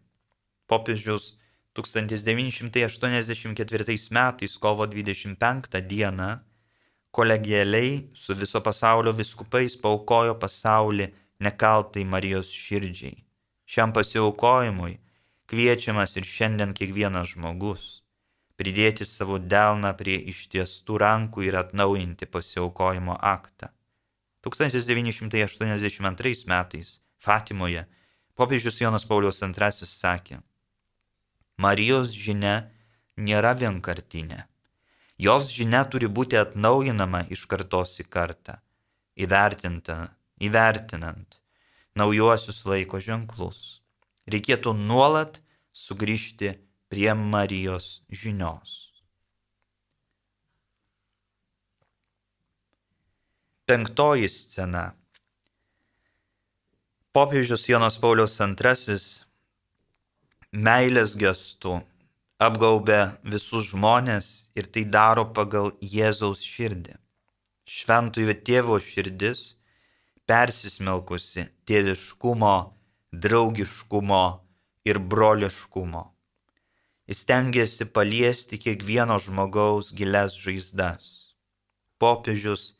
Popiežius 0.69 1.35
1984 1.75 4.09
metais 4.15 4.57
kovo 4.57 4.85
25 4.87 5.81
dieną 5.89 6.39
kolegialiai 7.11 8.09
su 8.13 8.35
viso 8.35 8.61
pasaulio 8.61 9.13
viskupais 9.15 9.75
paukojo 9.83 10.35
pasaulį 10.39 11.13
nekaltai 11.39 12.03
Marijos 12.03 12.51
širdžiai. 12.51 13.23
Šiam 13.69 13.93
pasiaukojimui 13.93 14.99
kviečiamas 15.49 16.17
ir 16.17 16.25
šiandien 16.27 16.73
kiekvienas 16.77 17.27
žmogus 17.33 17.83
pridėti 18.59 19.03
savo 19.07 19.35
delną 19.39 19.91
prie 19.99 20.17
ištiestų 20.33 20.93
rankų 20.99 21.39
ir 21.47 21.55
atnaujinti 21.61 22.25
pasiaukojimo 22.27 23.15
aktą. 23.15 23.67
1982 24.43 26.45
metais 26.51 26.87
Fatimoje 27.19 27.85
popiežius 28.35 28.81
Jonas 28.81 29.05
Paulius 29.07 29.41
II 29.43 29.71
sakė, 29.71 30.39
Marijos 31.59 32.13
žinia 32.15 32.71
nėra 33.19 33.51
vienkartinė. 33.59 34.45
Jos 35.19 35.49
žinia 35.51 35.81
turi 35.91 36.07
būti 36.07 36.37
atnaujinama 36.39 37.25
iš 37.35 37.41
kartos 37.51 37.97
į 37.99 38.05
kartą, 38.07 38.55
įvertinta, 39.19 39.97
įvertinant 40.39 41.39
naujuosius 41.99 42.63
laiko 42.69 42.99
ženklus. 43.03 43.81
Reikėtų 44.29 44.73
nuolat 44.77 45.39
sugrįžti 45.73 46.53
prie 46.91 47.11
Marijos 47.17 47.99
žinios. 48.09 48.77
Penktoji 53.69 54.29
scena. 54.33 54.85
Popiežius 57.13 57.67
Jonas 57.69 57.97
Paulius 58.01 58.37
II 58.41 58.97
meilės 60.53 61.13
gestų 61.19 61.75
apgaubia 62.41 63.19
visus 63.21 63.69
žmonės 63.73 64.49
ir 64.57 64.69
tai 64.73 64.85
daro 64.85 65.27
pagal 65.37 65.73
Jėzaus 65.81 66.41
širdį. 66.45 66.95
Šventojo 67.69 68.33
tėvo 68.47 68.79
širdis 68.81 69.58
persismelkusi 70.29 71.47
tėviškumo, 71.69 72.55
draugiškumo 73.25 74.23
ir 74.89 74.99
broliškumo. 75.11 76.03
Jis 77.09 77.23
tengiasi 77.29 77.87
paliesti 77.95 78.59
kiekvieno 78.61 79.17
žmogaus 79.17 79.89
gilias 79.97 80.35
žaizdas. 80.37 81.07
Popiežius 81.97 82.75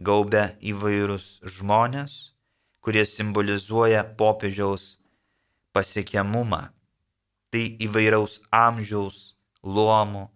gaubia 0.00 0.46
įvairius 0.72 1.26
žmonės, 1.58 2.14
kurie 2.80 3.04
simbolizuoja 3.04 4.02
popiežiaus 4.16 4.96
pasiekiamumą 5.76 6.62
tai 7.52 7.68
įvairaus 7.84 8.40
amžiaus, 8.52 9.36
luomų 9.62 10.26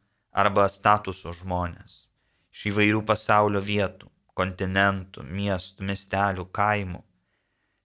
arba 0.44 0.68
statuso 0.68 1.32
žmonės 1.40 2.10
iš 2.50 2.66
įvairių 2.70 3.00
pasaulio 3.06 3.60
vietų, 3.62 4.08
kontinentų, 4.40 5.28
miestų, 5.38 5.86
miestelių, 5.92 6.48
kaimų. 6.56 7.04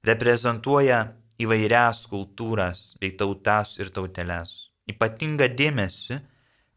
Reprezentuoja 0.08 1.00
įvairias 1.42 2.06
kultūras 2.08 2.94
bei 3.02 3.12
tautas 3.20 3.76
ir 3.82 3.92
tauteles. 3.92 4.70
Ypatinga 4.88 5.50
dėmesį 5.52 6.20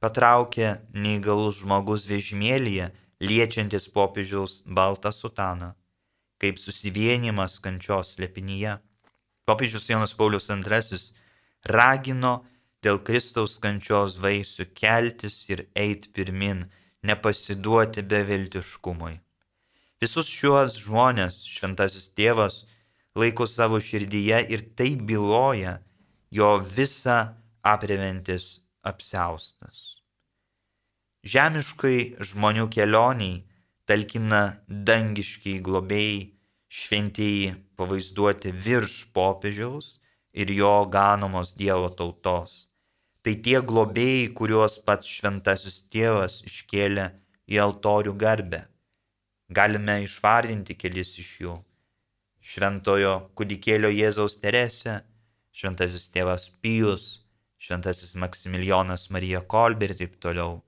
patraukė 0.03 0.71
neįgalus 0.95 1.61
žmogus 1.63 2.07
vežimėlyje 2.11 2.89
liečiantis 3.21 3.89
popiežiaus 3.95 4.63
baltą 4.65 5.13
sutaną, 5.13 5.73
kaip 6.41 6.59
susivienimas 6.63 7.59
kančios 7.63 8.15
slepinyje. 8.17 8.79
Popiežius 9.47 9.89
Jonas 9.91 10.15
Paulius 10.15 10.49
II 10.51 10.99
ragino 11.65 12.35
dėl 12.85 13.01
Kristaus 13.03 13.59
kančios 13.63 14.19
vaisių 14.23 14.69
keltis 14.75 15.45
ir 15.53 15.67
eiti 15.75 16.11
pirmin, 16.15 16.67
nepasiduoti 17.03 18.03
beviltiškumui. 18.03 19.19
Visus 19.99 20.29
šiuos 20.31 20.77
žmonės 20.79 21.41
šventasis 21.43 22.13
tėvas 22.15 22.61
laiko 23.19 23.49
savo 23.51 23.81
širdyje 23.83 24.45
ir 24.55 24.63
tai 24.79 24.93
byloja 25.11 25.79
jo 26.31 26.51
visą 26.77 27.19
apreventis 27.67 28.61
apseustas. 28.87 29.81
Žemiškai 31.27 31.99
žmonių 32.31 32.69
kelioniai 32.71 33.43
talkina 33.91 34.43
dangiškiai 34.69 35.59
globėjai, 35.67 36.23
šventieji 36.69 37.51
pavaizduoti 37.75 38.55
virš 38.55 38.97
popiežiaus 39.17 39.97
ir 40.33 40.55
jo 40.55 40.73
ganomos 40.95 41.57
Dievo 41.59 41.91
tautos. 41.91 42.69
Tai 43.27 43.35
tie 43.45 43.59
globėjai, 43.59 44.31
kuriuos 44.39 44.79
pats 44.87 45.11
šventasis 45.19 45.83
tėvas 45.91 46.43
iškėlė 46.47 47.11
į 47.51 47.65
altorių 47.67 48.15
garbę. 48.15 48.69
Galime 49.49 50.03
išvardinti 50.05 50.77
kelis 50.77 51.15
iš 51.23 51.29
jų. 51.43 51.55
Šventojo 52.45 53.15
kudikėlio 53.37 53.89
Jėzaus 53.89 54.37
Teresė, 54.43 55.01
šventasis 55.57 56.11
tėvas 56.13 56.49
Pijus, 56.61 57.07
šventasis 57.57 58.13
Maksimilijonas 58.21 59.09
Marija 59.11 59.41
Kolbė 59.41 59.89
ir 59.89 59.95
taip 60.01 60.19
toliau. 60.21 60.61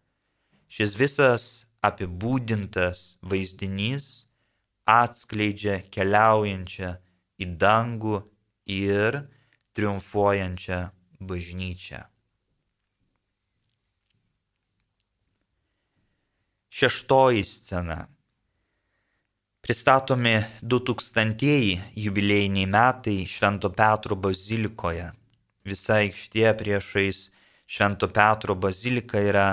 Šis 0.72 0.94
visas 0.96 1.44
apibūdintas 1.84 3.18
vaizdinys 3.20 4.06
atskleidžia 4.88 5.80
keliaujančią 5.92 6.94
į 7.40 7.48
dangų 7.60 8.22
ir 8.76 9.20
triumfuojančią 9.76 10.80
bažnyčią. 11.20 12.00
Šeštoji 16.80 17.44
scena. 17.44 18.00
Pristatomi 19.60 20.34
2000-ieji 20.62 21.80
jubiliejiniai 22.04 22.66
metai 22.66 23.26
Švento 23.26 23.70
Petro 23.70 24.16
bazilikoje. 24.16 25.10
Visa 25.64 26.00
aikštė 26.00 26.54
priešais 26.60 27.26
Švento 27.66 28.08
Petro 28.08 28.56
bazilika 28.56 29.20
yra 29.20 29.48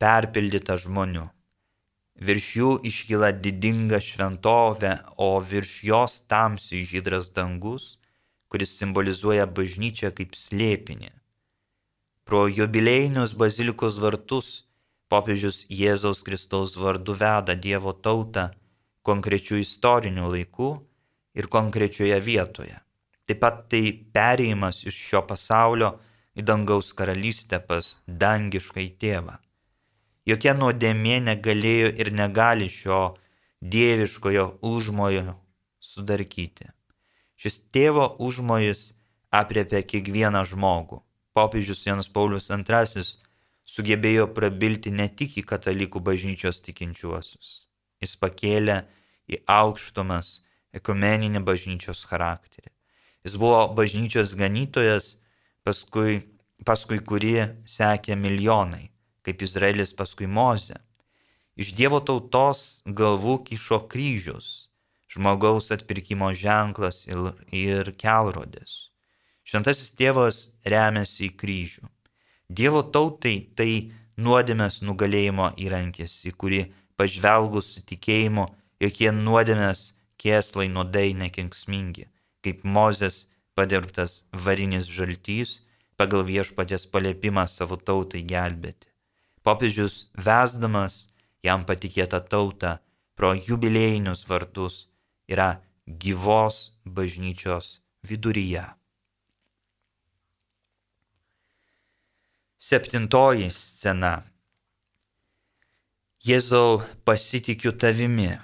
perpildyta 0.00 0.76
žmonių. 0.80 1.24
Virš 2.20 2.50
jų 2.60 2.74
iškyla 2.90 3.32
didinga 3.40 4.02
šventovė, 4.04 4.92
o 5.16 5.40
virš 5.40 5.72
jos 5.88 6.20
tamsiai 6.28 6.84
žydras 6.84 7.32
dangus 7.32 7.96
kuris 8.50 8.72
simbolizuoja 8.80 9.46
bažnyčią 9.46 10.10
kaip 10.18 10.34
slėpinį. 10.34 11.12
Pro 12.26 12.46
jubilėjinius 12.50 13.36
bazilikos 13.38 13.98
vartus 14.02 14.48
popiežius 15.10 15.62
Jėzaus 15.80 16.24
Kristaus 16.26 16.74
vardu 16.78 17.14
veda 17.22 17.54
Dievo 17.66 17.94
tautą 18.06 18.48
konkrečių 19.06 19.60
istorinių 19.64 20.30
laikų 20.34 20.70
ir 21.38 21.48
konkrečioje 21.52 22.18
vietoje. 22.20 22.78
Taip 23.26 23.40
pat 23.42 23.66
tai 23.70 23.84
perėjimas 24.14 24.82
iš 24.90 24.96
šio 25.10 25.22
pasaulio 25.28 25.92
į 26.34 26.44
dangaus 26.46 26.90
karalystę 26.96 27.60
pas 27.66 28.00
dangiškai 28.06 28.88
tėvą. 29.02 29.36
Jokia 30.26 30.54
nuodėmė 30.58 31.20
negalėjo 31.28 31.92
ir 32.02 32.12
negali 32.12 32.68
šio 32.68 33.00
dieviškojo 33.60 34.46
užmojo 34.66 35.36
sudarkyti. 35.80 36.68
Šis 37.40 37.60
tėvo 37.72 38.04
užmojis 38.20 38.90
apriepia 39.30 39.80
kiekvieną 39.86 40.44
žmogų. 40.44 41.00
Popiežius 41.32 41.86
Janas 41.86 42.10
Paulius 42.10 42.50
II 42.50 43.06
sugebėjo 43.64 44.26
prabilti 44.34 44.90
ne 44.90 45.08
tik 45.08 45.38
į 45.40 45.46
katalikų 45.46 46.02
bažnyčios 46.04 46.60
tikinčiuosius. 46.66 47.69
Jis 48.00 48.16
pakėlė 48.20 48.82
į 49.30 49.40
aukštumas 49.50 50.40
ekumeninį 50.76 51.42
bažnyčios 51.44 52.04
charakterį. 52.08 52.70
Jis 53.26 53.36
buvo 53.36 53.66
bažnyčios 53.76 54.32
ganytojas, 54.38 55.16
paskui, 55.66 56.22
paskui 56.64 57.00
kurį 57.04 57.34
sekė 57.68 58.16
milijonai, 58.16 58.88
kaip 59.26 59.44
Izraelis 59.44 59.92
paskui 59.96 60.30
Moze. 60.30 60.78
Iš 61.60 61.74
Dievo 61.76 62.00
tautos 62.00 62.80
galvų 62.86 63.42
kišo 63.50 63.82
kryžius, 63.92 64.70
žmogaus 65.12 65.68
atpirkimo 65.74 66.30
ženklas 66.32 67.04
ir, 67.10 67.34
ir 67.52 67.92
kelrodis. 68.00 68.88
Šventasis 69.44 69.92
tėvas 69.98 70.38
remiasi 70.64 71.26
į 71.28 71.34
kryžių. 71.36 71.88
Dievo 72.48 72.80
tautai 72.94 73.50
tai 73.58 73.90
nuodėmės 74.20 74.80
nugalėjimo 74.86 75.50
įrankis, 75.60 76.14
į 76.30 76.32
kurį 76.40 76.62
pažvelgus 77.00 77.72
su 77.74 77.82
tikėjimu, 77.88 78.44
jokie 78.84 79.08
nuodėmės 79.16 79.94
kėslai 80.20 80.68
nuodai 80.68 81.14
nekenksmingi, 81.16 82.06
kaip 82.44 82.64
Mozės 82.76 83.24
padirbtas 83.56 84.24
varinis 84.46 84.88
žaltys 84.88 85.60
pagal 86.00 86.26
viešpatės 86.28 86.86
paliepimą 86.92 87.46
savo 87.48 87.76
tautai 87.76 88.22
gelbėti. 88.24 88.88
Popiežius 89.44 90.10
vesdamas 90.26 91.06
jam 91.44 91.64
patikėtą 91.68 92.20
tautą 92.32 92.76
pro 93.16 93.32
jubilėjinius 93.36 94.26
vardus 94.28 94.82
yra 95.28 95.50
gyvos 96.04 96.60
bažnyčios 96.84 97.78
viduryje. 98.04 98.66
Septintoji 102.60 103.48
scena. 103.50 104.20
Jėzau 106.20 106.82
pasitikiu 107.08 107.70
tavimi. 107.72 108.34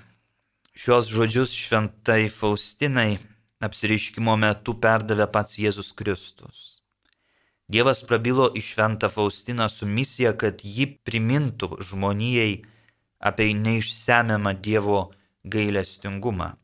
Šios 0.72 1.10
žodžius 1.12 1.52
šventai 1.52 2.30
Faustinai 2.32 3.18
apsiriškimo 3.60 4.32
metu 4.40 4.72
perdavė 4.80 5.26
pats 5.34 5.58
Jėzus 5.60 5.90
Kristus. 5.92 6.80
Dievas 7.68 8.00
prabilo 8.08 8.48
į 8.56 8.64
šventą 8.64 9.12
Faustiną 9.12 9.68
su 9.68 9.84
misija, 9.84 10.32
kad 10.32 10.64
ji 10.64 10.88
primintų 11.04 11.82
žmonijai 11.84 12.64
apie 13.20 13.52
neišsemiamą 13.60 14.56
Dievo 14.56 15.12
gailestingumą, 15.44 16.54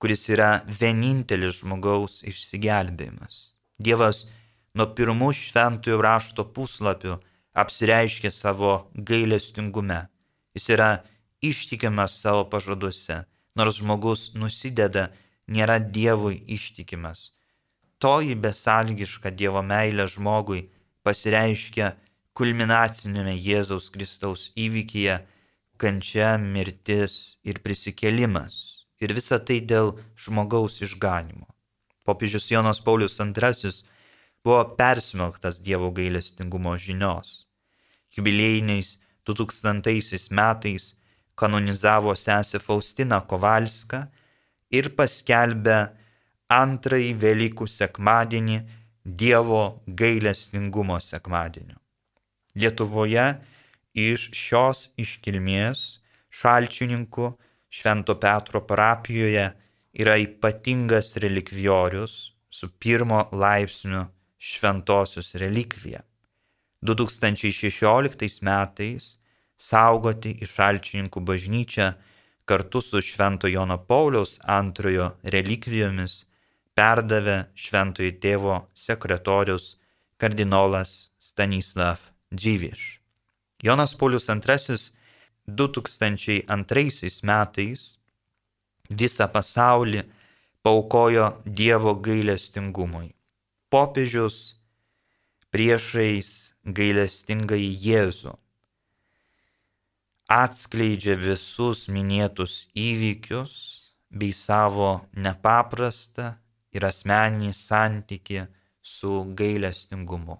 kuris 0.00 0.30
yra 0.32 0.62
vienintelis 0.64 1.60
žmogaus 1.60 2.22
išsigelbėjimas. 2.24 3.58
Dievas 3.76 4.24
nuo 4.72 4.88
pirmų 4.96 5.34
šventųjų 5.44 6.04
rašto 6.08 6.48
puslapių 6.56 7.20
apsireiškė 7.52 8.32
savo 8.32 8.86
gailestingume. 8.96 10.06
Jis 10.58 10.72
yra 10.74 10.90
ištikimas 11.38 12.18
savo 12.18 12.42
pažaduose 12.50 13.22
nors 13.58 13.78
žmogus 13.78 14.32
nusideda, 14.34 15.08
nėra 15.46 15.78
Dievui 15.78 16.40
ištikimas. 16.58 17.30
Toji 18.02 18.34
besalgiška 18.38 19.30
Dievo 19.34 19.62
meilė 19.66 20.06
žmogui 20.10 20.68
pasireiškia 21.06 21.92
kulminacinėme 22.38 23.34
Jėzaus 23.34 23.88
Kristaus 23.94 24.50
įvykyje- 24.66 25.16
kančia, 25.80 26.30
mirtis 26.38 27.38
ir 27.44 27.58
prisikėlimas. 27.64 28.54
Ir 29.02 29.14
visa 29.14 29.38
tai 29.38 29.60
dėl 29.60 29.98
žmogaus 30.16 30.82
išganimo. 30.86 31.46
Popiežius 32.06 32.50
Jonas 32.50 32.80
Paulius 32.80 33.18
II 33.20 33.72
buvo 34.44 34.62
persmelktas 34.76 35.60
Dievo 35.62 35.90
gailestingumo 35.90 36.74
žinios. 36.78 37.46
Jubilėjiniais 38.14 38.98
2000 39.28 40.30
metais 40.30 40.94
kanonizavo 41.38 42.14
sesę 42.16 42.58
Faustiną 42.58 43.20
Kovalską 43.30 44.02
ir 44.70 44.90
paskelbė 44.98 45.78
antrąjį 46.52 47.12
Velykų 47.24 47.68
sekmadienį 47.68 48.58
Dievo 49.04 49.62
gailestingumo 50.00 50.98
sekmadieniu. 51.00 51.78
Lietuvoje 52.58 53.28
iš 53.94 54.28
šios 54.36 54.88
iškilmės 55.00 55.84
šalčininkų 56.40 57.30
Švento 57.68 58.14
Petro 58.20 58.62
parapijoje 58.64 59.46
yra 60.00 60.16
ypatingas 60.20 61.16
relikviorius 61.20 62.14
su 62.50 62.68
pirmo 62.80 63.28
laipsniu 63.32 64.06
šventosios 64.38 65.34
relikvija. 65.34 66.00
2016 66.82 68.42
metais 68.42 69.17
saugoti 69.58 70.36
išalčininkų 70.46 71.20
bažnyčią 71.30 71.88
kartu 72.48 72.80
su 72.80 73.02
Švento 73.02 73.50
Jono 73.50 73.76
Pauliaus 73.90 74.38
antrojo 74.58 75.10
relikvijomis 75.34 76.22
perdavė 76.78 77.38
Šventojo 77.58 78.14
tėvo 78.22 78.60
sekretorius 78.86 79.74
kardinolas 80.22 81.10
Stanislav 81.18 81.98
Džyviš. 82.34 83.00
Jonas 83.62 83.94
Paulius 83.98 84.28
II 84.30 84.78
2002 85.48 87.10
metais 87.30 87.84
visą 88.90 89.26
pasaulį 89.34 90.04
paukojo 90.62 91.28
Dievo 91.44 91.94
gailestingumui. 92.08 93.14
Popiežius 93.68 94.56
priešais 95.52 96.54
gailestingai 96.64 97.64
Jėzų 97.88 98.38
atskleidžia 100.28 101.16
visus 101.16 101.86
minėtus 101.88 102.68
įvykius 102.76 103.52
bei 104.12 104.34
savo 104.36 105.08
nepaprastą 105.16 106.34
ir 106.76 106.84
asmeninį 106.84 107.54
santyki 107.56 108.42
su 108.84 109.24
gailestingumu. 109.32 110.36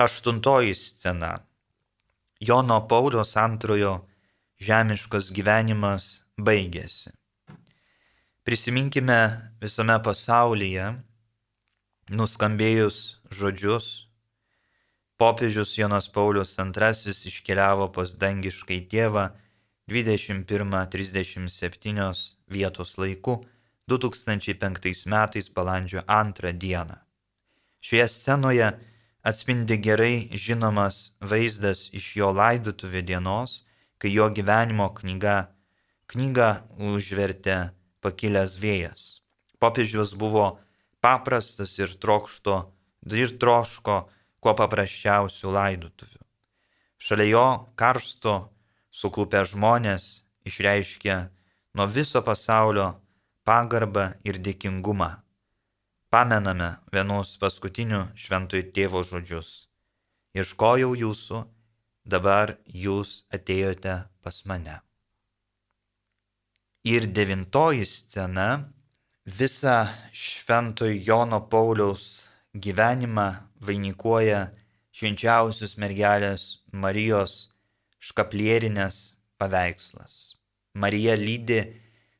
Aštuntoji 0.00 0.76
scena. 0.76 1.32
Jono 2.40 2.78
Paulius 2.88 3.34
antrojo 3.36 4.06
žemiškas 4.60 5.28
gyvenimas 5.32 6.22
baigėsi. 6.40 7.12
Prisiminkime 8.44 9.20
visame 9.60 9.96
pasaulyje 10.04 10.86
nuskambėjus 12.08 13.00
žodžius 13.28 14.09
Popiežius 15.20 15.76
Jonas 15.76 16.08
Paulius 16.08 16.56
II 16.58 17.12
iškeliavo 17.28 17.92
pas 17.92 18.16
dangiškai 18.16 18.88
tėvą 18.88 19.36
21.37 19.92 22.40
vietos 22.48 22.96
laiku 22.96 23.44
2005 23.92 25.04
metais 25.12 25.52
balandžio 25.52 26.00
2 26.08 26.56
dieną. 26.62 26.96
Šioje 27.84 28.08
scenoje 28.08 28.80
atspindi 29.22 29.76
gerai 29.76 30.28
žinomas 30.32 31.12
vaizdas 31.20 31.92
iš 31.92 32.16
jo 32.16 32.32
laidotuvių 32.32 33.02
dienos, 33.10 33.68
kai 34.00 34.08
jo 34.14 34.30
gyvenimo 34.32 34.88
knyga, 35.00 35.52
knyga 36.08 36.64
užvertė 36.78 37.70
pakilęs 38.00 38.56
vėjas. 38.56 39.20
Popiežius 39.60 40.16
buvo 40.16 40.56
paprastas 41.04 41.76
ir 41.76 41.92
trokšto, 42.00 42.72
ir 43.12 43.36
troško 43.36 44.08
kuo 44.40 44.54
paprasčiausių 44.56 45.52
laidotuvių. 45.54 46.20
Šalia 47.00 47.28
jo 47.30 47.46
karsto 47.80 48.34
suklupę 48.90 49.44
žmonės 49.48 50.24
išreiškia 50.48 51.16
nuo 51.76 51.86
viso 51.86 52.20
pasaulio 52.26 52.90
pagarbą 53.44 54.10
ir 54.24 54.40
dėkingumą. 54.42 55.10
Pamename 56.10 56.70
vienus 56.92 57.36
paskutinių 57.40 58.02
šventojų 58.18 58.70
tėvo 58.74 59.04
žodžius. 59.06 59.50
Ieškojau 60.34 60.92
jūsų, 60.98 61.44
dabar 62.04 62.56
jūs 62.66 63.22
atėjote 63.30 63.96
pas 64.22 64.44
mane. 64.46 64.80
Ir 66.86 67.06
devintoji 67.06 67.86
scena 67.86 68.48
visą 69.26 69.90
šventojo 70.12 70.96
Jono 71.06 71.40
Pauliaus 71.52 72.29
gyvenimą 72.54 73.28
vainikuoja 73.62 74.48
švenčiausios 74.90 75.76
mergelės 75.78 76.62
Marijos 76.72 77.50
škaplierinės 78.02 79.14
paveikslas. 79.38 80.36
Marija 80.74 81.14
lydi 81.14 81.60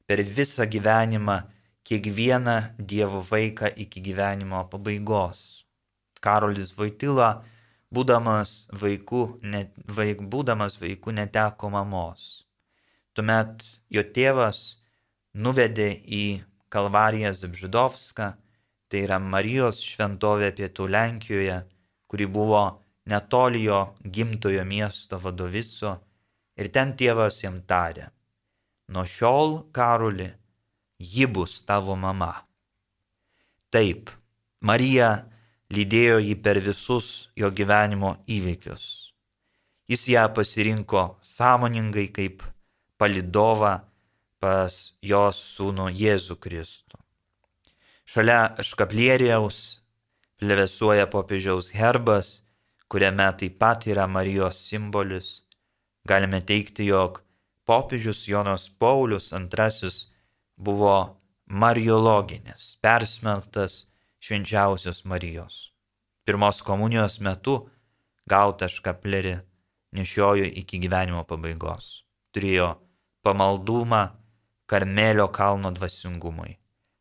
per 0.07 0.23
visą 0.23 0.67
gyvenimą 0.71 1.41
kiekvieną 1.87 2.57
Dievo 2.79 3.23
vaiką 3.27 3.73
iki 3.77 4.01
gyvenimo 4.01 4.63
pabaigos. 4.71 5.65
Karolis 6.21 6.77
Vaitila, 6.77 7.43
būdamas 7.91 8.69
vaiku, 8.71 9.41
net, 9.43 9.73
vaik, 9.89 10.21
būdamas 10.23 10.77
vaiku 10.79 11.11
neteko 11.17 11.71
mamos. 11.71 12.45
Tuomet 13.15 13.65
jo 13.91 14.05
tėvas 14.05 14.79
nuvedė 15.35 15.91
į 16.07 16.25
Kalvariją 16.71 17.33
Zabžidovską, 17.35 18.35
tai 18.91 19.05
yra 19.07 19.21
Marijos 19.23 19.81
šventovė 19.87 20.51
pietų 20.59 20.89
Lenkijoje, 20.91 21.61
kuri 22.11 22.27
buvo 22.27 22.65
netoli 23.07 23.63
jo 23.65 23.81
gimtojo 24.03 24.65
miesto 24.67 25.19
Vadovico, 25.23 25.95
ir 26.59 26.71
ten 26.75 26.97
tėvas 26.99 27.41
jam 27.45 27.61
tarė, 27.71 28.11
nuo 28.91 29.07
šiol, 29.07 29.61
Karuli, 29.73 30.29
ji 30.99 31.27
bus 31.31 31.61
tavo 31.65 31.97
mama. 31.97 32.33
Taip, 33.71 34.11
Marija 34.61 35.11
lydėjo 35.71 36.19
jį 36.27 36.35
per 36.43 36.59
visus 36.61 37.31
jo 37.39 37.49
gyvenimo 37.55 38.17
įvykius. 38.27 39.15
Jis 39.91 40.09
ją 40.13 40.27
pasirinko 40.35 41.05
sąmoningai 41.25 42.11
kaip 42.15 42.43
palidovą 42.99 43.79
pas 44.43 44.77
jos 45.03 45.39
sūnų 45.57 45.89
Jėzų 45.97 46.37
Kristų. 46.43 47.00
Šalia 48.11 48.57
škaplieriaus 48.67 49.59
plevesuoja 50.43 51.05
popiežiaus 51.07 51.69
herbas, 51.71 52.41
kuriame 52.91 53.29
taip 53.39 53.61
pat 53.63 53.85
yra 53.87 54.09
Marijos 54.11 54.59
simbolis. 54.67 55.29
Galime 56.11 56.41
teikti, 56.43 56.89
jog 56.91 57.21
popiežius 57.63 58.25
Jonas 58.27 58.65
Paulius 58.67 59.31
II 59.31 59.91
buvo 60.57 60.97
mariologinis, 61.47 62.81
persmeltas 62.83 63.87
švenčiausios 64.19 65.05
Marijos. 65.05 65.71
Pirmos 66.27 66.63
komunijos 66.67 67.21
metu 67.23 67.55
gautą 68.27 68.67
škaplerį 68.67 69.37
nešiojo 69.95 70.51
iki 70.65 70.83
gyvenimo 70.83 71.23
pabaigos. 71.31 72.03
Turėjo 72.35 72.73
pamaldumą 73.23 74.09
Karmelio 74.67 75.29
kalno 75.31 75.71
dvasingumui. 75.71 76.60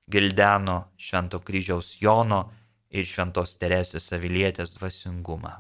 Gildeno 0.10 0.78
Švento 0.98 1.40
kryžiaus 1.46 1.98
Jono 2.02 2.42
ir 2.90 3.06
Šventos 3.06 3.54
Teresės 3.62 4.10
Avilietės 4.16 4.74
dvasingumą. 4.78 5.60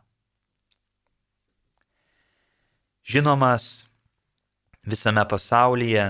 Žinomas 3.05 3.85
visame 4.85 5.25
pasaulyje 5.29 6.09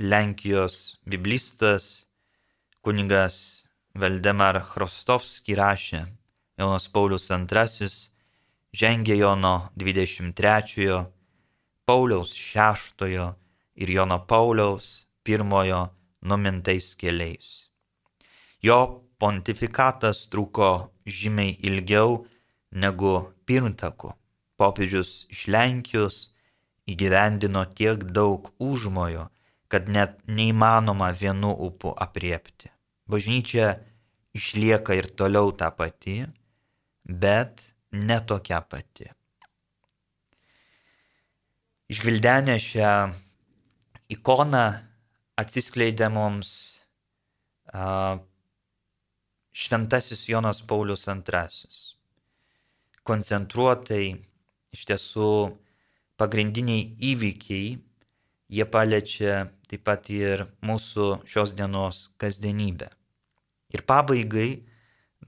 Lenkijos 0.00 1.00
biblistas 1.06 2.06
kunigas 2.80 3.36
Valdemar 3.94 4.62
Chrostovski 4.64 5.58
rašė, 5.58 6.06
Jonas 6.58 6.86
Paulius 6.88 7.26
II 7.30 7.90
žengė 8.72 9.16
Jono 9.18 9.54
23, 9.76 11.00
Pauliaus 11.84 12.34
VI 12.38 13.32
ir 13.74 13.90
Jono 13.90 14.20
Pauliaus 14.26 15.06
I 15.26 15.36
numintais 16.22 16.94
keliais. 16.96 17.70
Jo 18.62 19.04
pontifikatas 19.20 20.28
truko 20.32 20.92
žymiai 21.06 21.56
ilgiau 21.68 22.24
negu 22.72 23.14
pirmtakų. 23.48 24.12
Popiežius 24.60 25.24
iš 25.32 25.46
Lenkijos 25.48 26.18
įgyvendino 26.90 27.64
tiek 27.76 28.02
daug 28.16 28.50
užmojo, 28.60 29.28
kad 29.70 29.88
net 29.88 30.18
neįmanoma 30.26 31.12
vienu 31.16 31.52
upu 31.66 31.94
apriepti. 31.96 32.68
Bažnyčia 33.10 33.78
išlieka 34.36 34.96
ir 34.98 35.08
toliau 35.16 35.52
ta 35.56 35.70
pati, 35.70 36.20
bet 37.04 37.64
ne 37.92 38.20
tokia 38.20 38.60
pati. 38.60 39.08
Išgvildenę 41.90 42.54
šią 42.62 42.92
ikoną 44.14 44.66
atsiskleidė 45.38 46.08
mums 46.12 46.50
a, 47.72 48.18
šventasis 49.52 50.26
Jonas 50.28 50.62
Paulius 50.62 51.06
II. 51.08 51.70
Koncentruotai 53.06 54.04
iš 54.74 54.86
tiesų 54.90 55.30
pagrindiniai 56.20 56.90
įvykiai, 57.10 57.78
jie 58.50 58.66
paliečia 58.66 59.46
taip 59.70 59.84
pat 59.86 60.10
ir 60.12 60.44
mūsų 60.66 61.22
šios 61.28 61.54
dienos 61.58 62.08
kasdienybę. 62.20 62.90
Ir 63.70 63.84
pabaigai 63.86 64.66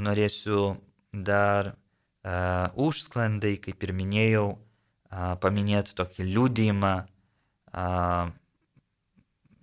norėsiu 0.03 0.75
dar 1.13 1.73
uh, 1.73 2.69
užsklandai, 2.75 3.57
kaip 3.63 3.83
ir 3.87 3.93
minėjau, 3.95 4.47
uh, 4.57 5.35
paminėti 5.43 5.95
tokį 5.99 6.27
liūdėjimą 6.33 6.95
uh, 7.03 8.33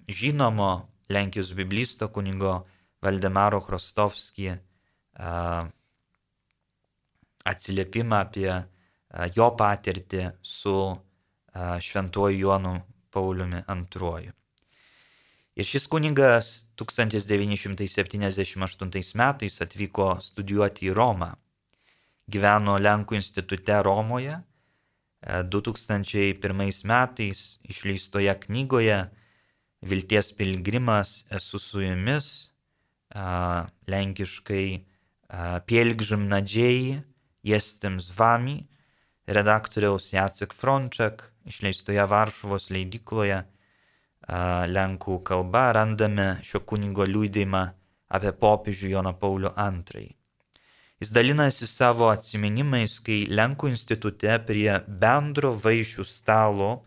žinomo 0.09 0.89
Lenkijos 1.09 1.53
biblisto 1.57 2.09
kunigo 2.13 2.59
Valdemaro 3.01 3.61
Chrostovskį 3.63 4.49
uh, 4.53 5.65
atsiliepimą 7.49 8.19
apie 8.25 8.51
jo 9.35 9.47
patirtį 9.57 10.29
su 10.45 10.75
šventuoju 11.81 12.39
Jonu 12.39 12.81
Pauliumi 13.09 13.63
II. 13.65 14.31
Ir 15.59 15.65
šis 15.65 15.87
kunigas 15.91 16.69
1978 16.79 19.15
metais 19.17 19.61
atvyko 19.65 20.21
studijuoti 20.21 20.85
į 20.87 20.93
Romą. 20.95 21.33
Gyveno 22.29 22.77
Lenkų 22.79 23.15
institute 23.17 23.81
Romoje. 23.83 24.37
2001 25.19 26.85
metais 26.87 27.59
išleistoje 27.67 28.31
knygoje 28.45 29.09
Vilties 29.81 30.33
pilgrimas 30.35 31.23
esu 31.31 31.59
su 31.59 31.81
jumis, 31.81 32.51
lenkiškai 33.87 34.65
Pielgrzym 35.65 36.27
nadziei, 36.27 36.99
jestem 37.43 37.99
z 37.99 38.11
wami, 38.17 38.57
redaktoriaus 39.27 40.11
Jacek 40.13 40.53
Frončak, 40.53 41.23
išleistoje 41.45 42.03
Varšuvos 42.09 42.69
leidykloje 42.73 43.43
lenkų 44.69 45.19
kalba 45.25 45.71
randame 45.73 46.27
šio 46.45 46.61
kunigo 46.67 47.05
liūdėjimą 47.07 47.63
apie 48.09 48.31
popiežių 48.41 48.91
Joną 48.97 49.13
Paulių 49.21 49.53
II. 49.55 50.09
Jis 50.99 51.13
dalinasi 51.15 51.67
savo 51.69 52.09
atsiminimais, 52.11 52.99
kai 52.99 53.23
Lenkų 53.31 53.69
institute 53.71 54.35
prie 54.45 54.81
bendro 54.87 55.53
vaišių 55.55 56.03
stalo 56.03 56.83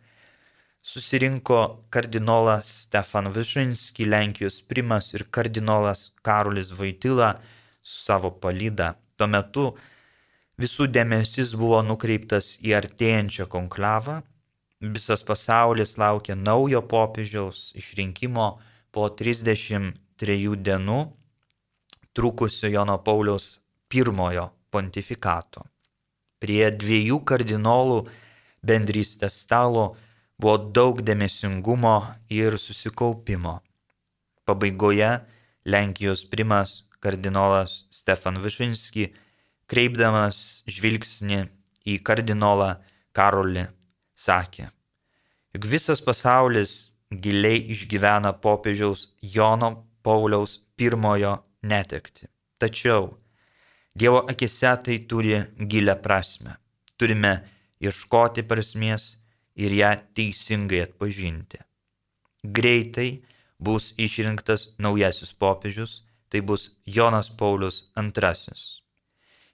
susirinko 0.83 1.61
kardinolas 1.91 2.68
Stefan 2.87 3.30
Višinski, 3.33 4.05
Lenkijos 4.05 4.62
primas 4.66 5.14
ir 5.14 5.24
kardinolas 5.30 6.11
Karolis 6.22 6.72
Vaitila 6.78 7.37
su 7.83 8.05
savo 8.05 8.30
palyda. 8.43 8.93
Tuo 9.16 9.30
metu 9.30 9.70
visų 10.59 10.91
dėmesys 10.91 11.55
buvo 11.59 11.80
nukreiptas 11.87 12.57
į 12.61 12.74
artėjančią 12.83 13.49
konklavą 13.51 14.20
visas 14.83 15.22
pasaulis 15.22 15.97
laukia 15.99 16.35
naujo 16.35 16.83
popiežiaus 16.83 17.70
išrinkimo 17.78 18.47
po 18.91 19.09
33 19.09 20.57
dienų 20.66 21.01
trukusio 22.12 22.68
Jono 22.68 22.99
Pauliaus 22.99 23.61
pirmojo 23.89 24.51
pontifikato. 24.74 25.62
Prie 26.43 26.70
dviejų 26.74 27.20
kardinolų 27.24 28.01
bendrystės 28.66 29.39
stalo 29.45 29.93
buvo 30.43 30.59
daug 30.74 31.03
dėmesingumo 31.07 31.97
ir 32.30 32.59
susikaupimo. 32.59 33.61
Pabaigoje 34.45 35.11
Lenkijos 35.64 36.24
primas 36.26 36.82
kardinolas 37.03 37.84
Stefan 37.95 38.40
Višinski, 38.43 39.12
kreipdamas 39.70 40.64
žvilgsnį 40.66 41.45
į 41.86 41.99
kardinolą 42.07 42.74
Karolį 43.14 43.68
sakė, 44.18 44.66
juk 45.55 45.66
visas 45.70 46.03
pasaulis 46.03 46.74
giliai 47.12 47.62
išgyvena 47.74 48.32
popiežiaus 48.43 49.11
Jono 49.22 49.72
Pauliaus 50.03 50.59
pirmojo 50.76 51.36
netekti. 51.62 52.26
Tačiau 52.59 53.12
Dievo 53.95 54.22
akise 54.24 54.70
tai 54.84 54.99
turi 55.05 55.36
gilę 55.68 55.99
prasme. 56.01 56.57
Turime 56.97 57.32
ieškoti 57.84 58.43
prasmės 58.49 59.18
ir 59.57 59.75
ją 59.77 59.93
teisingai 60.17 60.83
atpažinti. 60.87 61.61
Greitai 62.43 63.23
bus 63.59 63.93
išrinktas 63.99 64.73
naujasis 64.79 65.33
popiežius, 65.33 66.03
tai 66.29 66.41
bus 66.41 66.71
Jonas 66.87 67.29
Paulius 67.31 67.85
II. 67.97 68.55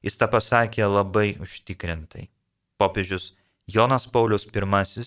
Jis 0.03 0.17
tą 0.17 0.29
pasakė 0.31 0.87
labai 0.87 1.35
užtikrintai. 1.43 2.29
Popiežius 2.79 3.35
Jonas 3.67 4.07
Paulius 4.07 4.47
I 4.47 5.05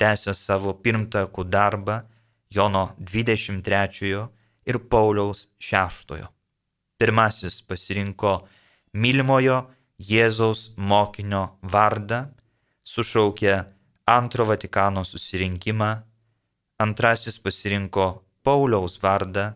tęsė 0.00 0.34
savo 0.34 0.72
pirmtakų 0.74 1.44
darbą 1.44 2.02
Jono 2.50 2.94
23 2.98 4.28
ir 4.66 4.78
Pauliaus 4.90 5.48
6. 5.58 6.16
Pirmasis 6.98 7.60
pasirinko 7.62 8.48
mylimojo 8.92 9.70
Jėzaus 9.98 10.72
mokinio 10.76 11.58
vardą, 11.62 12.26
sušaukė 12.82 13.73
antro 14.06 14.44
Vatikano 14.44 15.04
susirinkimą, 15.04 15.90
antrasis 16.78 17.38
pasirinko 17.38 18.22
Pauliaus 18.44 18.98
vardą, 19.00 19.54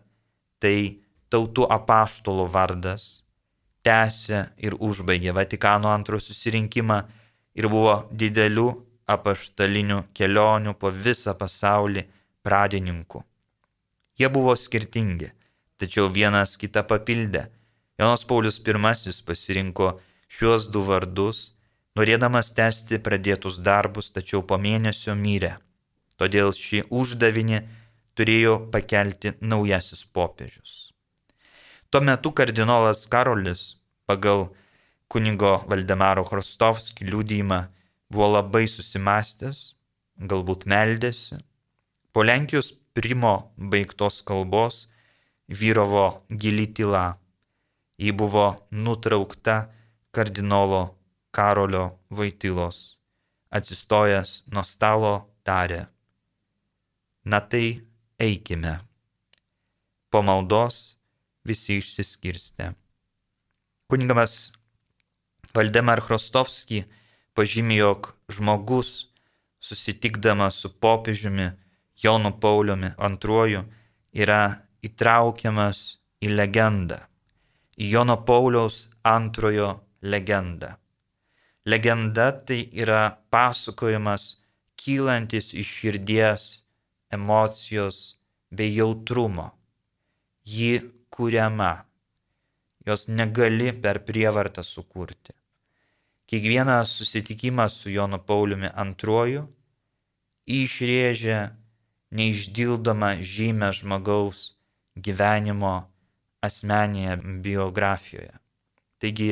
tai 0.59 0.99
tautų 1.29 1.67
apaštalo 1.69 2.47
vardas, 2.49 3.23
tęsė 3.85 4.49
ir 4.57 4.75
užbaigė 4.79 5.33
Vatikano 5.37 5.91
antrojo 5.93 6.25
susirinkimą 6.25 6.99
ir 7.55 7.69
buvo 7.69 7.95
didelių 8.11 8.69
apaštalinių 9.09 10.03
kelionių 10.13 10.73
po 10.81 10.89
visą 10.89 11.35
pasaulį 11.37 12.05
pradininkų. 12.45 13.21
Jie 14.19 14.27
buvo 14.33 14.55
skirtingi, 14.57 15.29
tačiau 15.79 16.09
vienas 16.09 16.57
kitą 16.59 16.83
papildė. 16.83 17.47
Jonas 17.99 18.25
Paulius 18.25 18.59
I 18.59 19.23
pasirinko 19.25 19.99
šiuos 20.27 20.69
du 20.71 20.81
vardus, 20.81 21.55
norėdamas 21.99 22.53
tęsti 22.55 23.01
pradėtus 23.03 23.59
darbus, 23.59 24.13
tačiau 24.15 24.39
po 24.47 24.57
mėnesio 24.61 25.17
mirė. 25.19 25.57
Todėl 26.19 26.53
šį 26.55 26.85
uždavinį 26.99 27.59
turėjo 28.15 28.55
pakelti 28.71 29.33
naujasis 29.39 30.05
popiežius. 30.15 30.91
Tuo 31.89 32.01
metu 32.05 32.31
kardinolas 32.35 33.05
Karolis 33.11 33.63
pagal 34.09 34.49
kunigo 35.11 35.53
Valdemaro 35.71 36.23
Hrostovskį 36.27 37.07
liūdėjimą 37.09 37.59
buvo 38.11 38.27
labai 38.35 38.65
susimastęs, 38.69 39.73
galbūt 40.19 40.67
meldėsi. 40.69 41.39
Po 42.13 42.23
Lenkijos 42.27 42.73
primo 42.93 43.33
baigtos 43.57 44.21
kalbos 44.27 44.87
vyravo 45.47 46.21
gili 46.29 46.67
tyla. 46.67 47.17
Ji 47.99 48.13
buvo 48.15 48.45
nutraukta 48.71 49.57
kardinolo 50.15 50.98
Karolio 51.31 51.99
Vaitilos. 52.09 52.99
Atsistojęs 53.49 54.43
nuo 54.53 54.63
stalo 54.63 55.13
tarė. 55.45 55.87
Na 57.25 57.39
tai 57.41 57.81
eikime. 58.21 58.79
Po 60.09 60.21
maldos 60.25 60.97
visi 61.45 61.79
išsiskirstė. 61.81 62.73
Kunigamas 63.89 64.51
Valdemar 65.53 66.01
Chrostovski 66.05 66.83
pažymė, 67.33 67.79
jog 67.81 68.11
žmogus 68.29 69.09
susitikdamas 69.59 70.59
su 70.61 70.69
popiežiumi 70.69 71.49
Jonu 72.03 72.31
Pauliumi 72.39 72.93
II 72.95 73.63
yra 74.13 74.41
įtraukiamas 74.85 75.99
į 76.23 76.31
legendą, 76.35 76.99
į 77.75 77.89
Jono 77.93 78.19
Pauliaus 78.27 78.87
antrojo 79.03 79.71
legendą. 80.01 80.75
Legenda 81.71 82.27
tai 82.45 82.61
yra 82.81 83.01
pasakojimas 83.31 84.23
kylantis 84.79 85.53
iš 85.61 85.67
širdies, 85.79 86.43
emocijos 87.17 87.97
bei 88.49 88.73
jautrumo. 88.77 89.47
Ji 90.45 90.79
kuriama 91.13 91.73
jos 92.85 93.07
negali 93.07 93.69
per 93.81 94.01
prievartą 94.07 94.63
sukurti. 94.63 95.33
Kiekvienas 96.29 96.89
susitikimas 96.97 97.73
su 97.81 97.89
Jonu 97.89 98.19
Pauliumi 98.21 98.69
II 98.69 99.43
išrėžia 100.59 101.39
neišdildomą 102.17 103.11
žymę 103.33 103.69
žmogaus 103.77 104.41
gyvenimo 105.05 105.73
asmenėje 106.45 107.15
biografijoje. 107.45 108.33
Taigi 109.01 109.31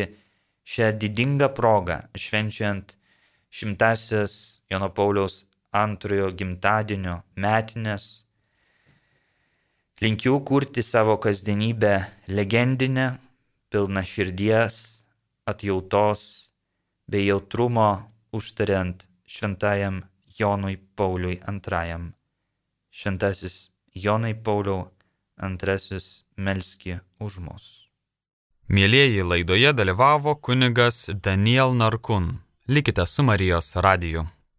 šią 0.67 0.91
didingą 1.01 1.47
progą, 1.55 2.01
švenčiant 2.23 2.95
šimtasis 3.49 4.33
Jono 4.69 4.89
Pauliaus 4.91 5.45
antrojo 5.71 6.31
gimtadienio 6.39 7.21
metinės, 7.39 8.25
linkiu 10.03 10.41
kurti 10.49 10.83
savo 10.83 11.15
kasdienybę 11.23 11.93
legendinę 12.27 13.07
pilna 13.71 14.03
širdies, 14.03 14.75
atjautos 15.47 16.21
bei 17.07 17.27
jautrumo 17.29 17.89
užtariant 18.35 19.07
šventajam 19.27 20.03
Jonui 20.39 20.77
Pauliui 20.95 21.39
II. 21.47 22.11
Šventasis 22.91 23.71
Jonai 23.95 24.35
Pauliau 24.35 24.91
II 25.39 25.99
melski 26.37 26.99
už 27.19 27.39
mus. 27.39 27.86
Mėlėjai 28.67 29.23
laidoje 29.23 29.71
dalyvavo 29.71 30.33
kunigas 30.43 31.05
Daniel 31.23 31.71
Narkun. 31.71 32.25
Likite 32.67 33.05
su 33.07 33.23
Marijos 33.23 33.75
radiju. 33.75 34.25